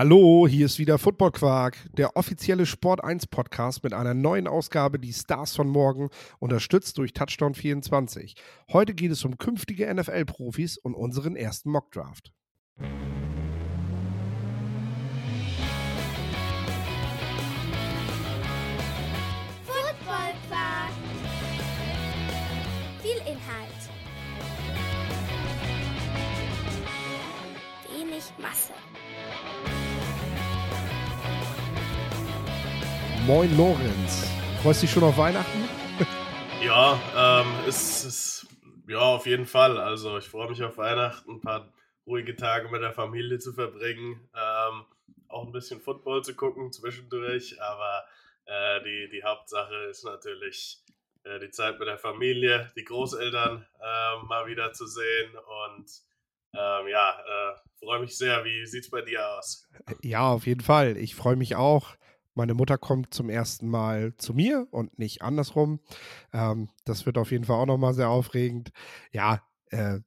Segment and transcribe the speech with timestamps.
[0.00, 4.98] Hallo, hier ist wieder Football Quark, der offizielle Sport 1 Podcast mit einer neuen Ausgabe
[4.98, 8.34] Die Stars von morgen, unterstützt durch Touchdown 24.
[8.72, 12.32] Heute geht es um künftige NFL-Profis und unseren ersten Mockdraft.
[19.66, 20.92] Football Quark.
[23.02, 23.90] Viel Inhalt.
[27.94, 28.72] Wenig Masse.
[33.26, 34.30] Moin Lorenz,
[34.62, 35.68] freust du dich schon auf Weihnachten?
[36.62, 38.46] Ja, ähm, ist, ist,
[38.86, 39.78] ja, auf jeden Fall.
[39.78, 41.72] Also ich freue mich auf Weihnachten, ein paar
[42.06, 44.84] ruhige Tage mit der Familie zu verbringen, ähm,
[45.28, 48.04] auch ein bisschen Football zu gucken zwischendurch, aber
[48.44, 50.84] äh, die, die Hauptsache ist natürlich
[51.24, 55.90] äh, die Zeit mit der Familie, die Großeltern äh, mal wieder zu sehen und
[56.52, 58.44] ähm, ja, äh, freue mich sehr.
[58.44, 59.66] Wie sieht es bei dir aus?
[60.02, 60.96] Ja, auf jeden Fall.
[60.98, 61.94] Ich freue mich auch.
[62.40, 65.78] Meine Mutter kommt zum ersten Mal zu mir und nicht andersrum.
[66.32, 68.70] Ähm, das wird auf jeden Fall auch nochmal sehr aufregend.
[69.12, 70.00] Ja, äh,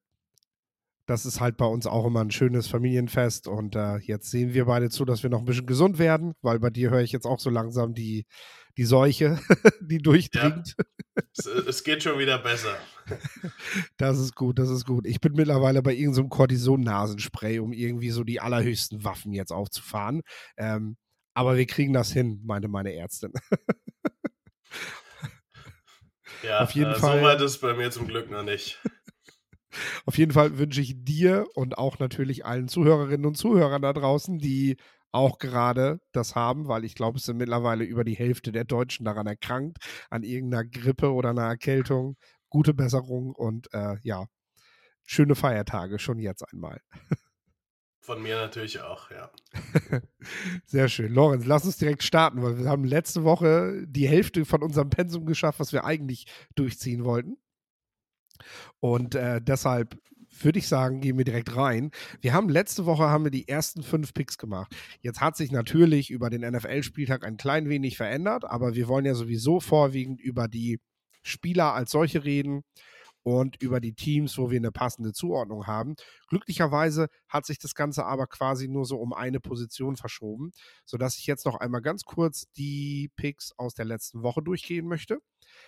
[1.06, 3.48] das ist halt bei uns auch immer ein schönes Familienfest.
[3.48, 6.58] Und äh, jetzt sehen wir beide zu, dass wir noch ein bisschen gesund werden, weil
[6.60, 8.26] bei dir höre ich jetzt auch so langsam die,
[8.78, 9.40] die Seuche,
[9.82, 10.76] die durchdringt.
[10.76, 12.76] Ja, es, es, geht schon wieder besser.
[13.98, 15.06] Das ist gut, das ist gut.
[15.06, 20.24] Ich bin mittlerweile bei irgendeinem so Cortison-Nasenspray, um irgendwie so die allerhöchsten Waffen jetzt aufzufahren.
[20.58, 20.98] Ähm,
[21.34, 23.34] aber wir kriegen das hin, meinte meine Ärztin.
[26.44, 27.20] ja, auf jeden äh, Fall.
[27.20, 28.80] So weit ist bei mir zum Glück noch nicht.
[30.06, 34.38] Auf jeden Fall wünsche ich dir und auch natürlich allen Zuhörerinnen und Zuhörern da draußen,
[34.38, 34.78] die
[35.12, 39.06] auch gerade das haben, weil ich glaube, es sind mittlerweile über die Hälfte der Deutschen
[39.06, 39.78] daran erkrankt,
[40.10, 42.18] an irgendeiner Grippe oder einer Erkältung.
[42.50, 44.28] Gute Besserung und äh, ja,
[45.06, 46.80] schöne Feiertage schon jetzt einmal.
[48.04, 49.32] Von mir natürlich auch, ja.
[50.66, 51.14] Sehr schön.
[51.14, 55.26] Lorenz, lass uns direkt starten, weil wir haben letzte Woche die Hälfte von unserem Pensum
[55.26, 57.38] geschafft, was wir eigentlich durchziehen wollten.
[58.82, 59.98] Und äh, deshalb
[60.42, 61.92] würde ich sagen, gehen wir direkt rein.
[62.20, 64.76] Wir haben letzte Woche haben wir die ersten fünf Picks gemacht.
[65.00, 69.14] Jetzt hat sich natürlich über den NFL-Spieltag ein klein wenig verändert, aber wir wollen ja
[69.14, 70.82] sowieso vorwiegend über die
[71.22, 72.64] Spieler als solche reden
[73.24, 75.96] und über die Teams, wo wir eine passende Zuordnung haben.
[76.28, 80.52] Glücklicherweise hat sich das Ganze aber quasi nur so um eine Position verschoben,
[80.86, 85.20] sodass ich jetzt noch einmal ganz kurz die Picks aus der letzten Woche durchgehen möchte.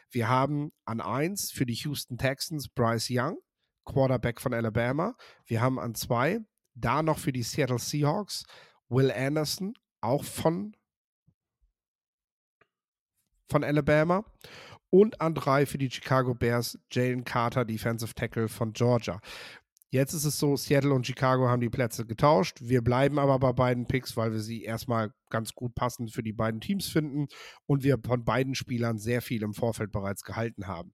[0.10, 3.38] Wir haben an 1 für die Houston Texans Bryce Young,
[3.86, 5.16] Quarterback von Alabama.
[5.46, 6.40] Wir haben an 2
[6.74, 8.44] da noch für die Seattle Seahawks
[8.90, 10.76] Will Anderson, auch von,
[13.50, 14.26] von Alabama
[14.90, 19.20] und an drei für die Chicago Bears Jalen Carter, Defensive Tackle von Georgia.
[19.92, 22.58] Jetzt ist es so, Seattle und Chicago haben die Plätze getauscht.
[22.62, 26.34] Wir bleiben aber bei beiden Picks, weil wir sie erstmal ganz gut passend für die
[26.34, 27.28] beiden Teams finden
[27.66, 30.94] und wir von beiden Spielern sehr viel im Vorfeld bereits gehalten haben.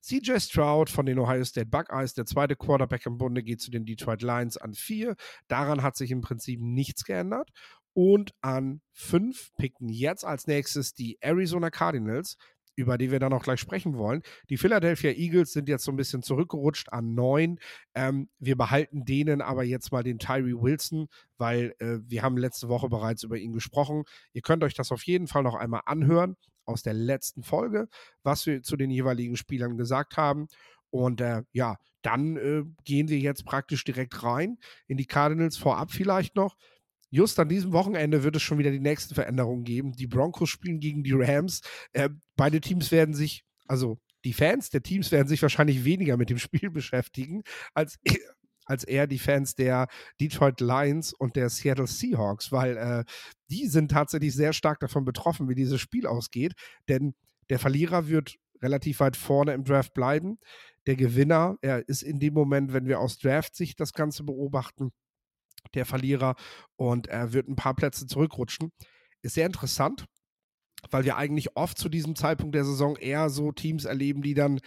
[0.00, 3.84] CJ Stroud von den Ohio State Buckeyes, der zweite Quarterback im Bunde, geht zu den
[3.84, 5.14] Detroit Lions an vier.
[5.48, 7.50] Daran hat sich im Prinzip nichts geändert.
[7.96, 12.36] Und an fünf picken jetzt als nächstes die Arizona Cardinals
[12.76, 14.22] über die wir dann auch gleich sprechen wollen.
[14.50, 17.58] Die Philadelphia Eagles sind jetzt so ein bisschen zurückgerutscht an neun.
[17.94, 21.08] Ähm, wir behalten denen aber jetzt mal den Tyree Wilson,
[21.38, 24.04] weil äh, wir haben letzte Woche bereits über ihn gesprochen.
[24.32, 27.88] Ihr könnt euch das auf jeden Fall noch einmal anhören aus der letzten Folge,
[28.22, 30.48] was wir zu den jeweiligen Spielern gesagt haben.
[30.90, 35.90] Und äh, ja, dann äh, gehen wir jetzt praktisch direkt rein in die Cardinals vorab
[35.90, 36.56] vielleicht noch
[37.14, 39.92] just an diesem Wochenende wird es schon wieder die nächsten Veränderungen geben.
[39.92, 41.60] Die Broncos spielen gegen die Rams.
[41.92, 46.28] Äh, beide Teams werden sich, also die Fans der Teams werden sich wahrscheinlich weniger mit
[46.28, 47.42] dem Spiel beschäftigen,
[47.72, 48.00] als,
[48.64, 49.86] als eher die Fans der
[50.20, 53.04] Detroit Lions und der Seattle Seahawks, weil äh,
[53.48, 56.54] die sind tatsächlich sehr stark davon betroffen, wie dieses Spiel ausgeht.
[56.88, 57.14] Denn
[57.48, 60.38] der Verlierer wird relativ weit vorne im Draft bleiben.
[60.86, 64.90] Der Gewinner, er ist in dem Moment, wenn wir aus Draft-Sicht das Ganze beobachten,
[65.74, 66.34] der Verlierer,
[66.76, 68.72] und er wird ein paar Plätze zurückrutschen.
[69.22, 70.06] Ist sehr interessant,
[70.90, 74.60] weil wir eigentlich oft zu diesem Zeitpunkt der Saison eher so Teams erleben, die dann,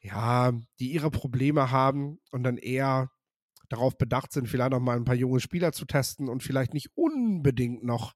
[0.00, 3.10] ja, die ihre Probleme haben und dann eher
[3.68, 6.90] darauf bedacht sind, vielleicht noch mal ein paar junge Spieler zu testen und vielleicht nicht
[6.94, 8.14] unbedingt noch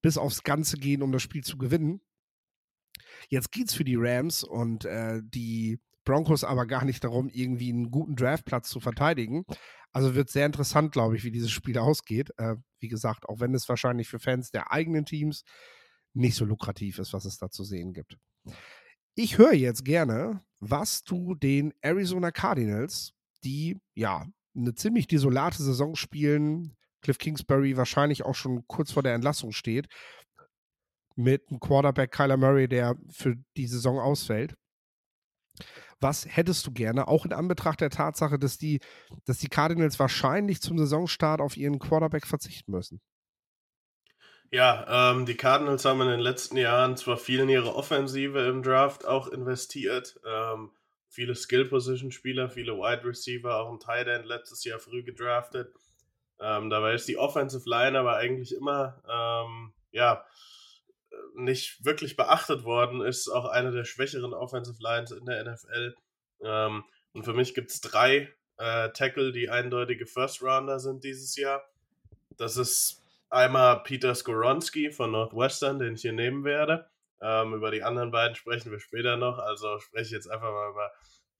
[0.00, 2.00] bis aufs Ganze gehen, um das Spiel zu gewinnen.
[3.28, 7.70] Jetzt geht es für die Rams und äh, die Broncos aber gar nicht darum, irgendwie
[7.70, 9.44] einen guten Draftplatz zu verteidigen.
[9.92, 12.30] Also wird sehr interessant, glaube ich, wie dieses Spiel ausgeht.
[12.38, 15.44] Äh, wie gesagt, auch wenn es wahrscheinlich für Fans der eigenen Teams
[16.14, 18.18] nicht so lukrativ ist, was es da zu sehen gibt.
[19.14, 23.12] Ich höre jetzt gerne, was du den Arizona Cardinals,
[23.44, 29.14] die ja eine ziemlich desolate Saison spielen, Cliff Kingsbury wahrscheinlich auch schon kurz vor der
[29.14, 29.88] Entlassung steht,
[31.16, 34.54] mit einem Quarterback Kyler Murray, der für die Saison ausfällt.
[36.02, 38.80] Was hättest du gerne, auch in Anbetracht der Tatsache, dass die,
[39.24, 43.00] dass die Cardinals wahrscheinlich zum Saisonstart auf ihren Quarterback verzichten müssen?
[44.50, 48.62] Ja, ähm, die Cardinals haben in den letzten Jahren zwar viel in ihre Offensive im
[48.62, 50.72] Draft auch investiert, ähm,
[51.08, 55.72] viele Skill-Position-Spieler, viele Wide Receiver, auch ein Tight End letztes Jahr früh gedraftet.
[56.40, 60.24] Ähm, dabei ist die Offensive Line aber eigentlich immer, ähm, ja,
[61.34, 65.94] nicht wirklich beachtet worden, ist auch eine der schwächeren Offensive Lines in der NFL.
[66.42, 71.36] Ähm, und für mich gibt es drei äh, Tackle, die eindeutige First Rounder sind dieses
[71.36, 71.62] Jahr.
[72.36, 73.02] Das ist
[73.32, 76.86] Einmal Peter Skoronski von Northwestern, den ich hier nehmen werde.
[77.22, 79.38] Ähm, über die anderen beiden sprechen wir später noch.
[79.38, 80.92] Also spreche ich jetzt einfach mal über,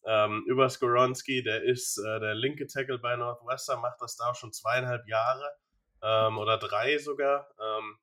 [0.06, 1.42] ähm, über Skoronski.
[1.42, 5.50] Der ist äh, der linke Tackle bei Northwestern, macht das da schon zweieinhalb Jahre
[6.02, 7.46] ähm, oder drei sogar.
[7.60, 7.98] Ähm,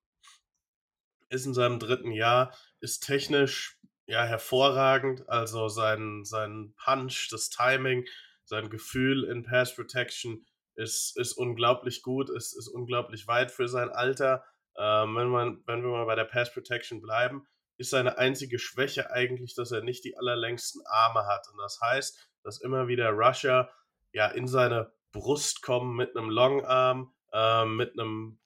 [1.30, 5.28] ist in seinem dritten Jahr, ist technisch ja hervorragend.
[5.30, 8.06] Also sein, sein Punch, das Timing,
[8.44, 10.46] sein Gefühl in Pass Protection
[10.76, 14.44] ist, ist unglaublich gut, ist, ist unglaublich weit für sein Alter.
[14.78, 17.46] Ähm, wenn, man, wenn wir mal bei der Pass Protection bleiben,
[17.78, 21.48] ist seine einzige Schwäche eigentlich, dass er nicht die allerlängsten Arme hat.
[21.52, 23.70] Und das heißt, dass immer wieder Rusher
[24.12, 28.40] ja in seine Brust kommen mit einem Longarm, äh, mit einem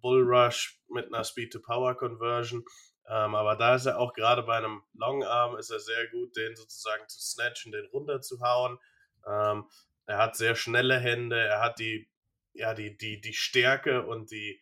[0.00, 2.64] Bullrush, mit einer Speed-to-Power-Conversion.
[3.08, 6.56] Ähm, aber da ist er auch gerade bei einem Longarm, ist er sehr gut, den
[6.56, 8.78] sozusagen zu snatchen, den runterzuhauen.
[9.26, 9.68] Ähm,
[10.06, 12.08] er hat sehr schnelle Hände, er hat die,
[12.52, 14.60] ja, die, die, die Stärke und die,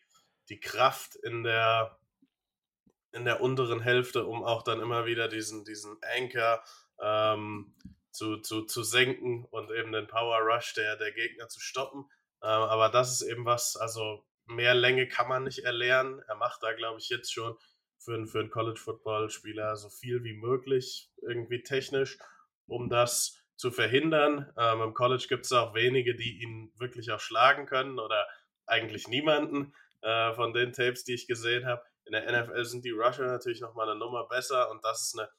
[0.49, 1.99] die Kraft in der,
[3.13, 6.63] in der unteren Hälfte, um auch dann immer wieder diesen, diesen Anchor
[7.01, 7.75] ähm,
[8.11, 12.11] zu, zu, zu senken und eben den Power Rush der, der Gegner zu stoppen.
[12.43, 16.23] Ähm, aber das ist eben was, also mehr Länge kann man nicht erlernen.
[16.29, 17.57] Er macht da, glaube ich, jetzt schon
[17.99, 22.19] für, einen, für einen College-Football-Spieler so viel wie möglich, irgendwie technisch,
[22.67, 24.53] um das zu verhindern.
[24.59, 28.27] Ähm, Im College gibt es auch wenige, die ihn wirklich auch schlagen können oder
[28.67, 31.83] eigentlich niemanden äh, von den Tapes, die ich gesehen habe.
[32.05, 35.31] In der NFL sind die Rusher natürlich nochmal eine Nummer besser und das ist eine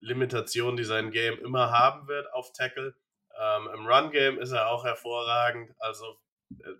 [0.00, 2.94] Limitation, die sein Game immer haben wird auf Tackle.
[3.36, 5.74] Ähm, Im Run-Game ist er auch hervorragend.
[5.78, 6.20] Also
[6.60, 6.74] äh,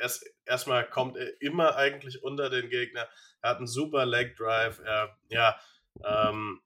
[0.00, 3.08] erst, erstmal kommt er immer eigentlich unter den Gegner.
[3.42, 4.80] Er hat einen super Leg Drive.
[4.80, 5.60] Er ja,
[6.04, 6.60] ähm,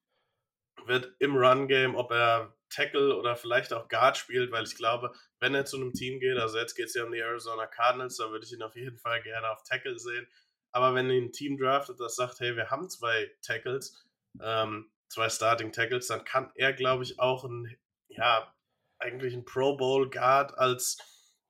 [0.86, 5.54] wird im Run-Game, ob er Tackle oder vielleicht auch Guard spielt, weil ich glaube, wenn
[5.54, 8.30] er zu einem Team geht, also jetzt geht es ja um die Arizona Cardinals, da
[8.30, 10.26] würde ich ihn auf jeden Fall gerne auf Tackle sehen.
[10.72, 14.04] Aber wenn ein Team draftet, das sagt, hey, wir haben zwei Tackles,
[14.42, 17.76] ähm, zwei Starting Tackles, dann kann er, glaube ich, auch ein,
[18.08, 18.52] ja,
[18.98, 20.98] eigentlich ein Pro Bowl Guard als,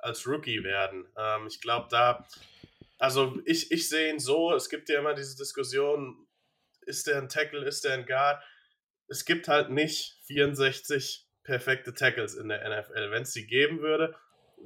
[0.04, 1.06] als Rookie werden.
[1.16, 2.26] Ähm, ich glaube, da,
[2.98, 6.26] also ich, ich sehe ihn so, es gibt ja immer diese Diskussion,
[6.82, 8.42] ist der ein Tackle, ist der ein Guard?
[9.08, 13.10] es gibt halt nicht 64 perfekte Tackles in der NFL.
[13.10, 14.14] Wenn es sie geben würde,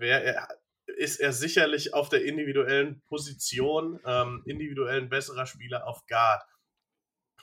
[0.00, 0.48] er,
[0.86, 6.42] ist er sicherlich auf der individuellen Position, ähm, individuell ein besserer Spieler auf Guard.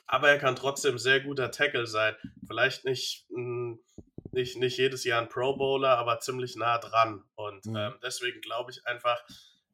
[0.06, 2.14] Aber er kann trotzdem sehr guter Tackle sein.
[2.46, 3.80] Vielleicht nicht, hm,
[4.36, 7.24] nicht, nicht jedes Jahr ein Pro Bowler, aber ziemlich nah dran.
[7.34, 7.76] Und mhm.
[7.76, 9.20] ähm, deswegen glaube ich einfach,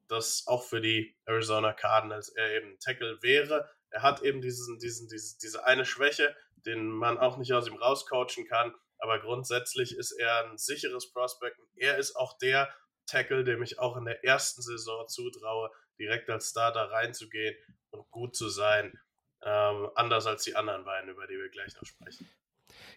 [0.09, 3.69] dass auch für die Arizona Cardinals er eben Tackle wäre.
[3.91, 7.77] Er hat eben diesen, diesen, diese, diese eine Schwäche, den man auch nicht aus ihm
[7.77, 8.75] rauscoachen kann.
[8.99, 11.59] Aber grundsätzlich ist er ein sicheres Prospect.
[11.77, 12.73] Er ist auch der
[13.07, 17.57] Tackle, dem ich auch in der ersten Saison zutraue, direkt als Starter reinzugehen
[17.91, 18.99] und gut zu sein.
[19.45, 22.31] Ähm, anders als die anderen beiden, über die wir gleich noch sprechen.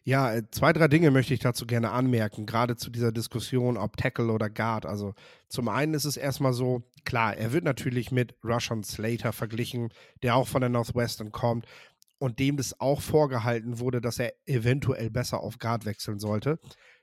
[0.08, 3.98] Ja, äh, zwei, drei Dinge möchte ich dazu gerne anmerken, gerade zu dieser Diskussion, ob
[3.98, 4.86] Tackle oder Guard.
[4.86, 5.16] Also
[5.50, 9.90] zum einen ist es erstmal so, klar, er wird natürlich mit Rushon Slater verglichen,
[10.22, 11.66] der auch von der Northwestern kommt
[12.20, 16.60] und dem das auch vorgehalten wurde, dass er eventuell besser auf Guard wechseln sollte.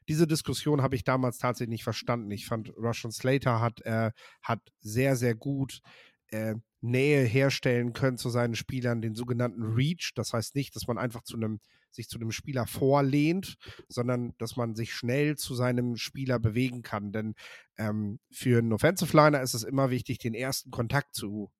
[0.09, 2.31] Diese Diskussion habe ich damals tatsächlich nicht verstanden.
[2.31, 5.81] Ich fand, Russian Slater hat, äh, hat sehr, sehr gut
[6.29, 10.13] äh, Nähe herstellen können zu seinen Spielern, den sogenannten Reach.
[10.15, 11.61] Das heißt nicht, dass man einfach zu einem,
[11.95, 13.57] sich zu einem Spieler vorlehnt,
[13.89, 17.13] sondern dass man sich schnell zu seinem Spieler bewegen kann.
[17.13, 17.35] Denn
[17.77, 21.51] ähm, für einen Offensive Liner ist es immer wichtig, den ersten Kontakt zu,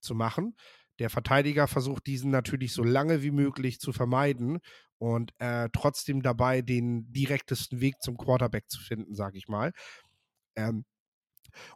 [0.00, 0.56] zu machen.
[0.98, 4.58] Der Verteidiger versucht diesen natürlich so lange wie möglich zu vermeiden
[4.98, 9.72] und äh, trotzdem dabei den direktesten Weg zum Quarterback zu finden, sage ich mal.
[10.54, 10.84] Ähm,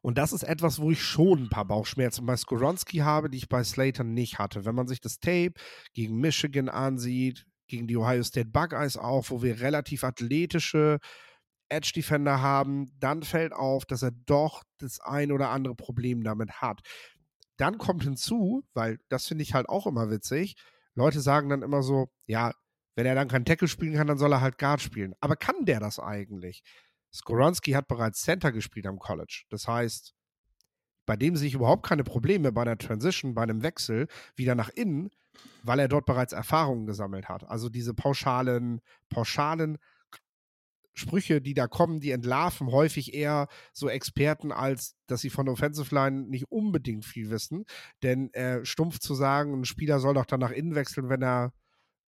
[0.00, 3.48] und das ist etwas, wo ich schon ein paar Bauchschmerzen bei Skoronski habe, die ich
[3.48, 4.64] bei Slater nicht hatte.
[4.64, 5.52] Wenn man sich das Tape
[5.92, 10.98] gegen Michigan ansieht, gegen die Ohio State Buckeyes auch, wo wir relativ athletische
[11.68, 16.80] Edge-Defender haben, dann fällt auf, dass er doch das ein oder andere Problem damit hat.
[17.56, 20.56] Dann kommt hinzu, weil das finde ich halt auch immer witzig,
[20.96, 22.52] Leute sagen dann immer so, ja,
[22.96, 25.14] wenn er dann kein Tackle spielen kann, dann soll er halt Guard spielen.
[25.20, 26.62] Aber kann der das eigentlich?
[27.14, 29.44] Skoronski hat bereits Center gespielt am College.
[29.50, 30.14] Das heißt,
[31.06, 34.68] bei dem sehe ich überhaupt keine Probleme bei einer Transition, bei einem Wechsel wieder nach
[34.70, 35.10] innen,
[35.62, 37.48] weil er dort bereits Erfahrungen gesammelt hat.
[37.48, 39.78] Also diese pauschalen, pauschalen
[40.94, 45.94] Sprüche, die da kommen, die entlarven häufig eher so Experten, als dass sie von Offensive
[45.94, 47.66] Line nicht unbedingt viel wissen.
[48.02, 51.52] Denn äh, stumpf zu sagen, ein Spieler soll doch dann nach innen wechseln, wenn er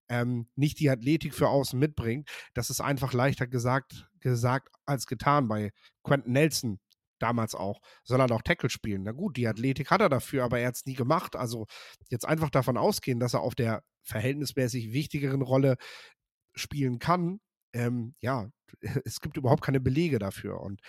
[0.08, 5.48] ähm, nicht die Athletik für außen mitbringt, das ist einfach leichter gesagt, gesagt als getan.
[5.48, 5.70] Bei
[6.02, 6.80] Quentin Nelson
[7.18, 9.02] damals auch, soll er doch Tackle spielen.
[9.04, 11.36] Na gut, die Athletik hat er dafür, aber er hat es nie gemacht.
[11.36, 11.66] Also
[12.10, 15.76] jetzt einfach davon ausgehen, dass er auf der verhältnismäßig wichtigeren Rolle
[16.54, 17.40] spielen kann,
[17.72, 18.50] ähm, ja,
[19.04, 20.60] es gibt überhaupt keine Belege dafür.
[20.60, 20.80] Und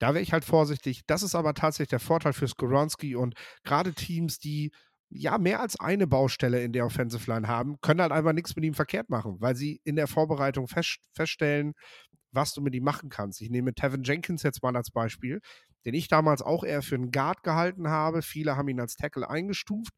[0.00, 1.02] da wäre ich halt vorsichtig.
[1.06, 4.70] Das ist aber tatsächlich der Vorteil für Skoronski und gerade Teams, die
[5.10, 8.64] ja mehr als eine Baustelle in der Offensive Line haben, können halt einfach nichts mit
[8.64, 11.74] ihm verkehrt machen, weil sie in der Vorbereitung fest, feststellen,
[12.30, 13.40] was du mit ihm machen kannst.
[13.40, 15.40] Ich nehme Tevin Jenkins jetzt mal als Beispiel,
[15.84, 18.22] den ich damals auch eher für einen Guard gehalten habe.
[18.22, 19.92] Viele haben ihn als Tackle eingestuft.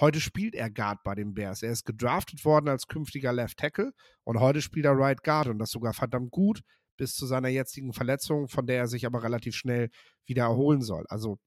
[0.00, 1.62] Heute spielt er Guard bei den Bears.
[1.62, 3.92] Er ist gedraftet worden als künftiger Left Tackle
[4.24, 6.62] und heute spielt er Right Guard und das sogar verdammt gut
[6.96, 9.90] bis zu seiner jetzigen Verletzung, von der er sich aber relativ schnell
[10.26, 11.04] wieder erholen soll.
[11.08, 11.38] Also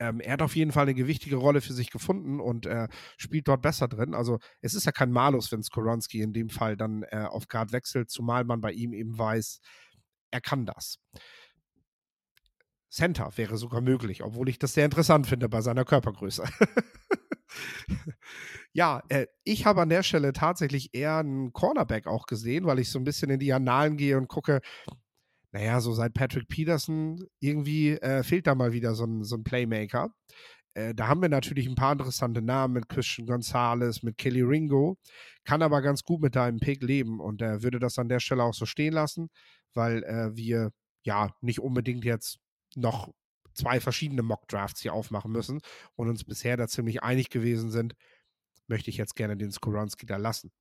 [0.00, 3.48] ähm, er hat auf jeden Fall eine gewichtige Rolle für sich gefunden und äh, spielt
[3.48, 4.14] dort besser drin.
[4.14, 7.72] Also es ist ja kein Malus, wenn Skoronski in dem Fall dann äh, auf Guard
[7.72, 9.60] wechselt, zumal man bei ihm eben weiß,
[10.30, 10.98] er kann das.
[12.90, 16.44] Center wäre sogar möglich, obwohl ich das sehr interessant finde bei seiner Körpergröße.
[18.72, 22.90] ja, äh, ich habe an der Stelle tatsächlich eher einen Cornerback auch gesehen, weil ich
[22.90, 24.60] so ein bisschen in die Annalen gehe und gucke,
[25.52, 29.44] naja, so seit Patrick Peterson irgendwie äh, fehlt da mal wieder so ein, so ein
[29.44, 30.12] Playmaker.
[30.74, 34.98] Äh, da haben wir natürlich ein paar interessante Namen mit Christian Gonzalez, mit Kelly Ringo,
[35.44, 38.44] kann aber ganz gut mit deinem Pick leben und äh, würde das an der Stelle
[38.44, 39.30] auch so stehen lassen,
[39.74, 40.70] weil äh, wir
[41.04, 42.38] ja nicht unbedingt jetzt
[42.76, 43.08] noch
[43.54, 45.60] zwei verschiedene Mock-Drafts hier aufmachen müssen
[45.96, 47.94] und uns bisher da ziemlich einig gewesen sind,
[48.68, 50.52] möchte ich jetzt gerne den Skoronski da lassen.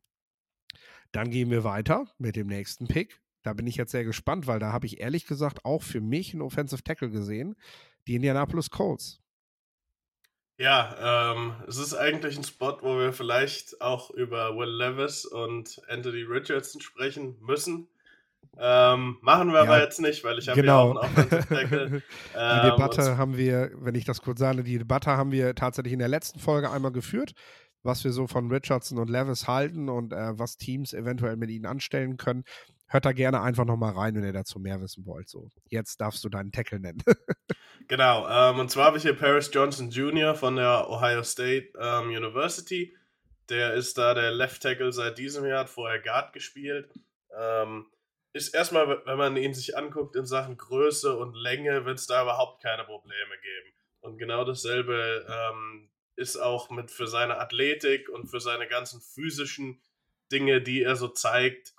[1.12, 3.22] Dann gehen wir weiter mit dem nächsten Pick.
[3.48, 6.34] Da bin ich jetzt sehr gespannt, weil da habe ich ehrlich gesagt auch für mich
[6.34, 7.56] einen Offensive Tackle gesehen,
[8.06, 9.22] die Indianapolis Colts.
[10.58, 15.82] Ja, ähm, es ist eigentlich ein Spot, wo wir vielleicht auch über Will Levis und
[15.88, 17.88] Anthony Richardson sprechen müssen.
[18.60, 20.96] Ähm, machen wir ja, aber jetzt nicht, weil ich habe genau.
[20.96, 21.90] ja auch einen Offensive Tackle.
[21.90, 22.02] die
[22.36, 26.00] ähm, Debatte haben wir, wenn ich das kurz sage, die Debatte haben wir tatsächlich in
[26.00, 27.32] der letzten Folge einmal geführt,
[27.84, 31.66] was wir so von Richardson und Levis halten und äh, was Teams eventuell mit ihnen
[31.66, 32.44] anstellen können.
[32.90, 35.28] Hört da gerne einfach nochmal rein, wenn ihr dazu mehr wissen wollt.
[35.28, 37.04] So, jetzt darfst du deinen Tackle nennen.
[37.88, 40.36] genau, ähm, und zwar habe ich hier Paris Johnson Jr.
[40.36, 42.96] von der Ohio State ähm, University.
[43.50, 46.90] Der ist da der Left Tackle seit diesem Jahr, hat vorher Guard gespielt.
[47.38, 47.86] Ähm,
[48.34, 52.22] ist erstmal, wenn man ihn sich anguckt in Sachen Größe und Länge, wird es da
[52.22, 53.74] überhaupt keine Probleme geben.
[54.00, 59.82] Und genau dasselbe ähm, ist auch mit für seine Athletik und für seine ganzen physischen
[60.32, 61.74] Dinge, die er so zeigt.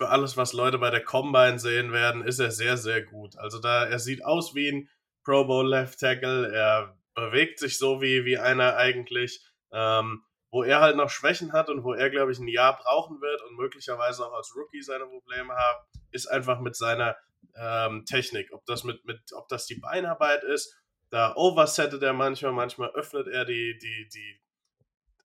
[0.00, 3.36] Für alles, was Leute bei der Combine sehen werden, ist er sehr, sehr gut.
[3.36, 4.88] Also da, er sieht aus wie ein
[5.24, 9.44] Pro Bowl Left Tackle, er bewegt sich so wie, wie einer eigentlich.
[9.72, 13.20] Ähm, wo er halt noch Schwächen hat und wo er, glaube ich, ein Jahr brauchen
[13.20, 17.16] wird und möglicherweise auch als Rookie seine Probleme hat, ist einfach mit seiner
[17.54, 18.52] ähm, Technik.
[18.52, 20.74] Ob das mit, mit, ob das die Beinarbeit ist,
[21.10, 24.40] da oversettet er manchmal, manchmal öffnet er die, die, die,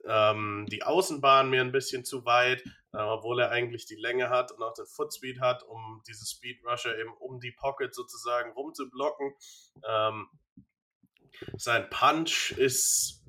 [0.08, 4.52] ähm, die Außenbahn mir ein bisschen zu weit, äh, obwohl er eigentlich die Länge hat
[4.52, 9.34] und auch den Footspeed hat, um diese Speed Rusher eben um die Pocket sozusagen rumzublocken.
[9.88, 10.28] Ähm,
[11.58, 13.24] sein Punch ist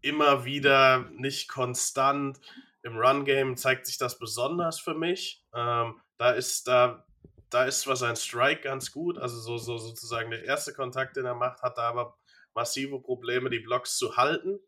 [0.00, 2.40] immer wieder nicht konstant.
[2.82, 5.44] Im Run-Game zeigt sich das besonders für mich.
[5.54, 7.04] Ähm, da ist da,
[7.50, 11.24] da ist zwar sein Strike ganz gut, also so, so sozusagen der erste Kontakt, den
[11.24, 12.16] er macht, hat da aber
[12.54, 14.58] massive Probleme, die Blocks zu halten.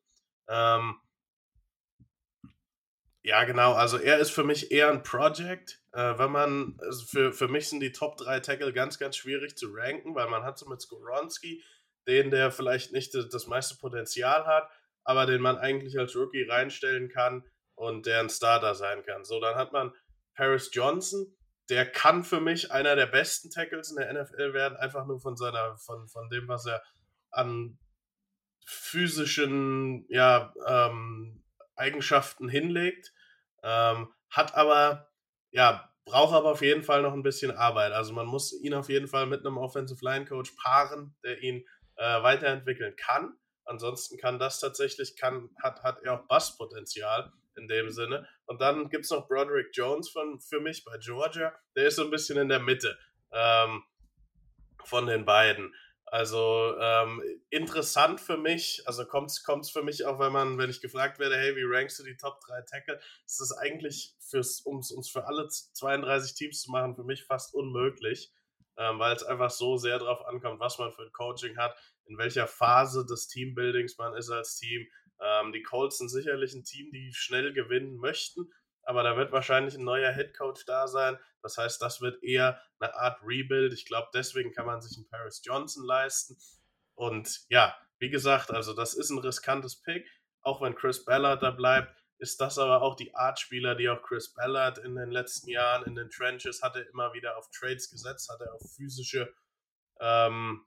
[0.48, 0.96] Ähm,
[3.28, 3.74] ja, genau.
[3.74, 5.82] Also er ist für mich eher ein Project.
[5.92, 9.54] Äh, wenn man, also für, für mich sind die Top 3 Tackle ganz, ganz schwierig
[9.54, 11.62] zu ranken, weil man hat so mit Skoronski
[12.06, 14.70] den, der vielleicht nicht das, meiste Potenzial hat,
[15.04, 17.44] aber den man eigentlich als Rookie reinstellen kann
[17.74, 19.26] und der ein Starter sein kann.
[19.26, 19.92] So, dann hat man
[20.34, 21.26] Paris Johnson,
[21.68, 25.36] der kann für mich einer der besten Tackles in der NFL werden, einfach nur von
[25.36, 26.82] seiner, von, von dem, was er
[27.30, 27.78] an
[28.64, 31.44] physischen ja, ähm,
[31.76, 33.12] Eigenschaften hinlegt,
[33.62, 35.08] ähm, hat aber
[35.50, 37.92] ja braucht aber auf jeden Fall noch ein bisschen Arbeit.
[37.92, 41.66] Also man muss ihn auf jeden Fall mit einem Offensive Line Coach paaren, der ihn
[41.96, 43.36] äh, weiterentwickeln kann.
[43.64, 48.26] Ansonsten kann das tatsächlich, kann, hat, hat er auch Basspotenzial in dem Sinne.
[48.46, 51.52] Und dann gibt es noch Broderick Jones von, für mich bei Georgia.
[51.76, 52.98] Der ist so ein bisschen in der Mitte
[53.30, 53.82] ähm,
[54.84, 55.74] von den beiden.
[56.10, 60.80] Also ähm, interessant für mich, also kommt es für mich auch, wenn man, wenn ich
[60.80, 64.78] gefragt werde, hey, wie rankst du die Top 3 Tackle, ist das eigentlich fürs, um
[64.78, 68.32] es für alle 32 Teams zu machen, für mich fast unmöglich,
[68.78, 72.16] ähm, weil es einfach so sehr darauf ankommt, was man für ein Coaching hat, in
[72.16, 74.86] welcher Phase des Teambuildings man ist als Team.
[75.20, 78.50] Ähm, die Colts sind sicherlich ein Team, die schnell gewinnen möchten,
[78.88, 81.18] aber da wird wahrscheinlich ein neuer Head Coach da sein.
[81.42, 83.74] Das heißt, das wird eher eine Art Rebuild.
[83.74, 86.38] Ich glaube, deswegen kann man sich einen Paris Johnson leisten.
[86.94, 90.08] Und ja, wie gesagt, also das ist ein riskantes Pick.
[90.40, 94.02] Auch wenn Chris Ballard da bleibt, ist das aber auch die Art Spieler, die auch
[94.02, 98.30] Chris Ballard in den letzten Jahren in den Trenches hatte, immer wieder auf Trades gesetzt,
[98.30, 99.34] hatte auf physische,
[100.00, 100.64] ähm,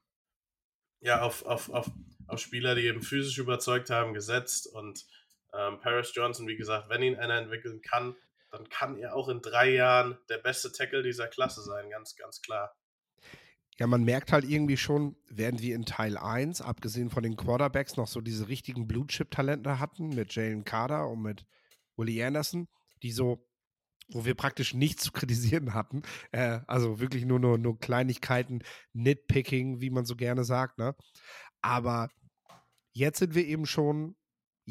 [0.99, 1.89] ja, auf, auf, auf,
[2.27, 4.67] auf Spieler, die eben physisch überzeugt haben, gesetzt.
[4.67, 5.07] Und
[5.53, 8.15] ähm, Paris Johnson, wie gesagt, wenn ihn einer entwickeln kann,
[8.51, 12.41] dann kann er auch in drei Jahren der beste Tackle dieser Klasse sein, ganz, ganz
[12.41, 12.75] klar.
[13.79, 17.97] Ja, man merkt halt irgendwie schon, während wir in Teil 1, abgesehen von den Quarterbacks,
[17.97, 21.45] noch so diese richtigen Blue-Chip-Talente hatten mit Jalen Carter und mit
[21.95, 22.67] Willie Anderson,
[23.01, 23.47] die so,
[24.09, 26.03] wo wir praktisch nichts zu kritisieren hatten.
[26.31, 28.61] Äh, also wirklich nur, nur, nur Kleinigkeiten,
[28.93, 30.93] Nitpicking, wie man so gerne sagt, ne?
[31.61, 32.09] Aber
[32.93, 34.15] jetzt sind wir eben schon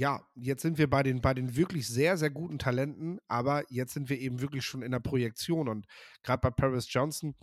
[0.01, 3.93] ja, jetzt sind wir bei den, bei den wirklich sehr, sehr guten Talenten, aber jetzt
[3.93, 5.69] sind wir eben wirklich schon in der Projektion.
[5.69, 5.87] Und
[6.23, 7.35] gerade bei Paris Johnson,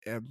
[0.00, 0.22] äh,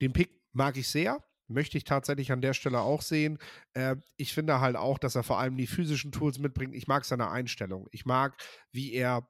[0.00, 1.18] den Pick mag ich sehr,
[1.48, 3.38] möchte ich tatsächlich an der Stelle auch sehen.
[3.74, 6.76] Äh, ich finde halt auch, dass er vor allem die physischen Tools mitbringt.
[6.76, 7.88] Ich mag seine Einstellung.
[7.90, 9.28] Ich mag, wie er,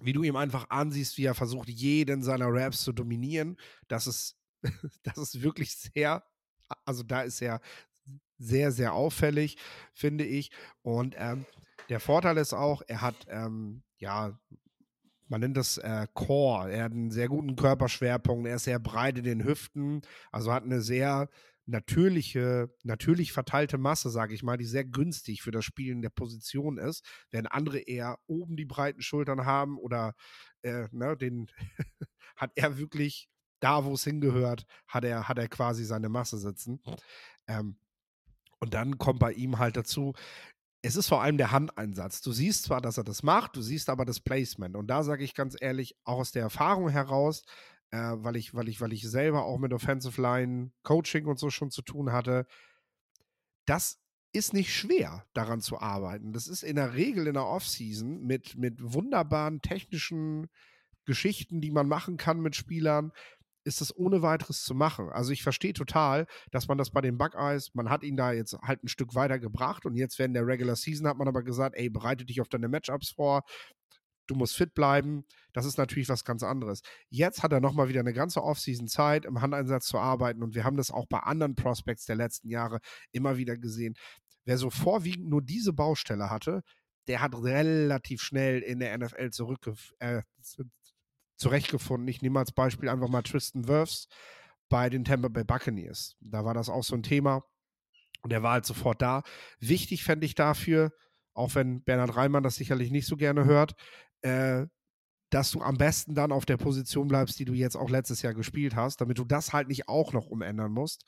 [0.00, 3.58] wie du ihm einfach ansiehst, wie er versucht, jeden seiner Raps zu dominieren.
[3.88, 4.38] Das ist,
[5.02, 6.24] das ist wirklich sehr,
[6.86, 7.60] also da ist er
[8.42, 9.56] sehr, sehr auffällig,
[9.92, 10.50] finde ich.
[10.82, 11.46] Und ähm,
[11.88, 14.38] der Vorteil ist auch, er hat, ähm, ja,
[15.28, 16.70] man nennt das äh, Core.
[16.70, 20.64] Er hat einen sehr guten Körperschwerpunkt, er ist sehr breit in den Hüften, also hat
[20.64, 21.28] eine sehr
[21.64, 26.76] natürliche, natürlich verteilte Masse, sage ich mal, die sehr günstig für das Spielen der Position
[26.76, 30.14] ist, während andere eher oben die breiten Schultern haben oder
[30.62, 31.50] äh, ne, den
[32.36, 33.28] hat er wirklich
[33.60, 36.82] da, wo es hingehört, hat er, hat er quasi seine Masse sitzen.
[37.46, 37.76] Ähm,
[38.62, 40.14] und dann kommt bei ihm halt dazu,
[40.82, 42.20] es ist vor allem der Handeinsatz.
[42.22, 44.76] Du siehst zwar, dass er das macht, du siehst aber das Placement.
[44.76, 47.42] Und da sage ich ganz ehrlich, auch aus der Erfahrung heraus,
[47.90, 51.50] äh, weil, ich, weil, ich, weil ich selber auch mit Offensive Line Coaching und so
[51.50, 52.46] schon zu tun hatte,
[53.66, 53.98] das
[54.32, 56.32] ist nicht schwer, daran zu arbeiten.
[56.32, 60.48] Das ist in der Regel in der Offseason mit, mit wunderbaren technischen
[61.04, 63.10] Geschichten, die man machen kann mit Spielern,
[63.64, 65.10] ist das ohne weiteres zu machen.
[65.10, 68.56] Also ich verstehe total, dass man das bei den Buckeyes, man hat ihn da jetzt
[68.62, 71.76] halt ein Stück weiter gebracht und jetzt während der Regular Season hat man aber gesagt,
[71.76, 73.42] ey, bereite dich auf deine Matchups vor,
[74.26, 75.24] du musst fit bleiben.
[75.52, 76.82] Das ist natürlich was ganz anderes.
[77.10, 80.64] Jetzt hat er nochmal wieder eine ganze Offseason Zeit, im Handeinsatz zu arbeiten und wir
[80.64, 82.80] haben das auch bei anderen Prospects der letzten Jahre
[83.12, 83.94] immer wieder gesehen.
[84.44, 86.62] Wer so vorwiegend nur diese Baustelle hatte,
[87.08, 90.22] der hat relativ schnell in der NFL zurückge äh,
[91.36, 92.08] zurechtgefunden.
[92.08, 94.08] Ich nehme als Beispiel einfach mal Tristan Wirfs
[94.68, 96.16] bei den Tampa Bay Buccaneers.
[96.20, 97.44] Da war das auch so ein Thema
[98.22, 99.22] und er war halt sofort da.
[99.58, 100.92] Wichtig fände ich dafür,
[101.34, 103.74] auch wenn Bernhard Reimann das sicherlich nicht so gerne hört,
[104.22, 104.66] äh,
[105.30, 108.34] dass du am besten dann auf der Position bleibst, die du jetzt auch letztes Jahr
[108.34, 111.04] gespielt hast, damit du das halt nicht auch noch umändern musst.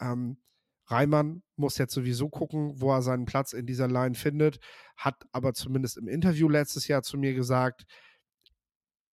[0.00, 0.38] Ähm,
[0.86, 4.58] Reimann muss jetzt sowieso gucken, wo er seinen Platz in dieser Line findet,
[4.96, 7.84] hat aber zumindest im Interview letztes Jahr zu mir gesagt,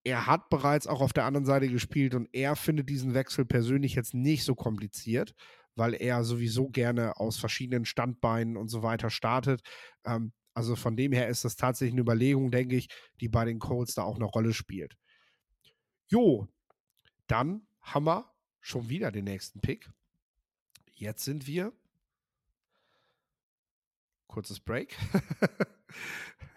[0.06, 3.96] er hat bereits auch auf der anderen Seite gespielt und er findet diesen Wechsel persönlich
[3.96, 5.34] jetzt nicht so kompliziert,
[5.74, 9.62] weil er sowieso gerne aus verschiedenen Standbeinen und so weiter startet.
[10.04, 12.86] Ähm, also von dem her ist das tatsächlich eine Überlegung, denke ich,
[13.20, 14.94] die bei den Colts da auch eine Rolle spielt.
[16.06, 16.46] Jo,
[17.26, 19.90] dann haben wir schon wieder den nächsten Pick.
[20.94, 21.72] Jetzt sind wir.
[24.28, 24.96] Kurzes Break.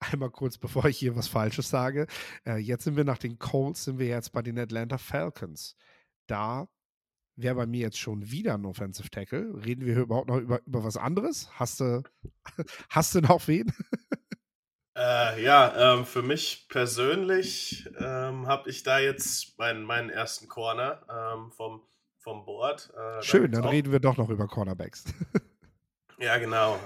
[0.00, 2.06] einmal kurz, bevor ich hier was Falsches sage.
[2.46, 5.76] Äh, jetzt sind wir nach den Colts, sind wir jetzt bei den Atlanta Falcons.
[6.26, 6.68] Da
[7.36, 9.64] wäre bei mir jetzt schon wieder ein Offensive Tackle.
[9.64, 11.48] Reden wir überhaupt noch über, über was anderes?
[11.54, 12.02] Hast du,
[12.90, 13.72] hast du noch wen?
[14.96, 21.02] Äh, ja, ähm, für mich persönlich ähm, habe ich da jetzt meinen, meinen ersten Corner
[21.08, 21.82] ähm, vom,
[22.16, 22.92] vom Board.
[22.96, 25.04] Äh, Schön, dann reden wir doch noch über Cornerbacks.
[26.18, 26.80] ja, genau.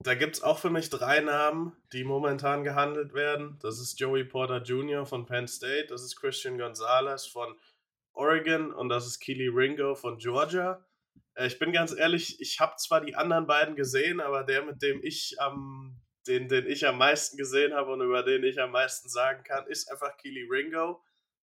[0.00, 3.58] Da gibt es auch für mich drei Namen, die momentan gehandelt werden.
[3.62, 5.04] Das ist Joey Porter Jr.
[5.04, 7.58] von Penn State, das ist Christian Gonzalez von
[8.12, 10.86] Oregon und das ist Keely Ringo von Georgia.
[11.34, 14.82] Äh, ich bin ganz ehrlich, ich habe zwar die anderen beiden gesehen, aber der, mit
[14.82, 18.70] dem ich am, den, den ich am meisten gesehen habe und über den ich am
[18.70, 21.02] meisten sagen kann, ist einfach Keely Ringo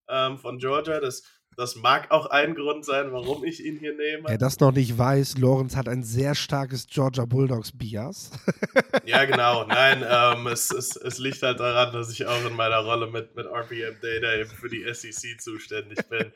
[0.09, 0.99] ähm, von Georgia.
[0.99, 1.23] Das
[1.57, 4.27] das mag auch ein Grund sein, warum ich ihn hier nehme.
[4.27, 8.31] Wer das noch nicht weiß, Lorenz hat ein sehr starkes Georgia Bulldogs Bias.
[9.05, 9.63] ja, genau.
[9.65, 13.35] Nein, ähm, es, es, es liegt halt daran, dass ich auch in meiner Rolle mit,
[13.35, 16.33] mit RPM Data eben für die SEC zuständig bin.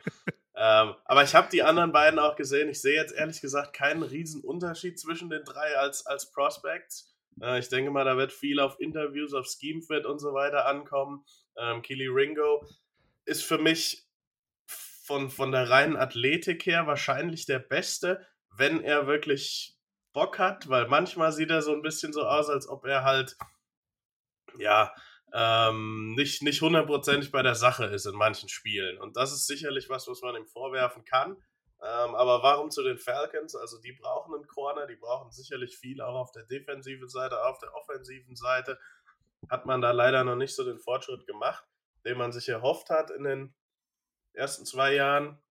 [0.56, 2.70] ähm, aber ich habe die anderen beiden auch gesehen.
[2.70, 7.14] Ich sehe jetzt ehrlich gesagt keinen riesen Unterschied zwischen den drei als, als Prospects.
[7.42, 11.26] Äh, ich denke mal, da wird viel auf Interviews, auf Schemefit und so weiter ankommen.
[11.58, 12.64] Ähm, Keely Ringo
[13.30, 14.08] ist für mich
[14.66, 19.78] von, von der reinen Athletik her wahrscheinlich der Beste, wenn er wirklich
[20.14, 23.38] Bock hat, weil manchmal sieht er so ein bisschen so aus, als ob er halt,
[24.58, 24.94] ja,
[25.34, 28.98] ähm, nicht, nicht hundertprozentig bei der Sache ist in manchen Spielen.
[28.98, 31.38] Und das ist sicherlich was, was man ihm vorwerfen kann.
[31.82, 33.56] Ähm, aber warum zu den Falcons?
[33.56, 37.60] Also die brauchen einen Corner, die brauchen sicherlich viel auch auf der defensiven Seite, auf
[37.60, 38.80] der offensiven Seite.
[39.50, 41.64] Hat man da leider noch nicht so den Fortschritt gemacht,
[42.06, 43.56] den man sich erhofft hat in den
[44.34, 45.42] ersten zwei Jahren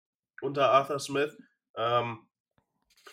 [0.40, 1.36] unter Arthur Smith.
[1.76, 2.28] Ähm,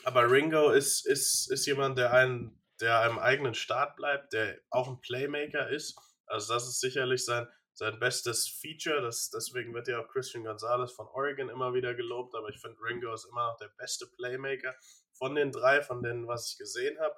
[0.04, 4.88] aber Ringo ist, ist, ist jemand, der, einen, der einem eigenen Start bleibt, der auch
[4.88, 5.98] ein Playmaker ist.
[6.28, 9.02] Also das ist sicherlich sein, sein bestes Feature.
[9.02, 12.36] Das, deswegen wird ja auch Christian Gonzalez von Oregon immer wieder gelobt.
[12.36, 14.76] Aber ich finde, Ringo ist immer noch der beste Playmaker
[15.14, 17.16] von den drei, von denen, was ich gesehen habe.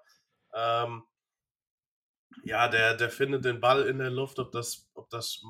[0.54, 1.04] Ähm,
[2.44, 5.42] ja, der, der findet den Ball in der Luft, ob das, ob das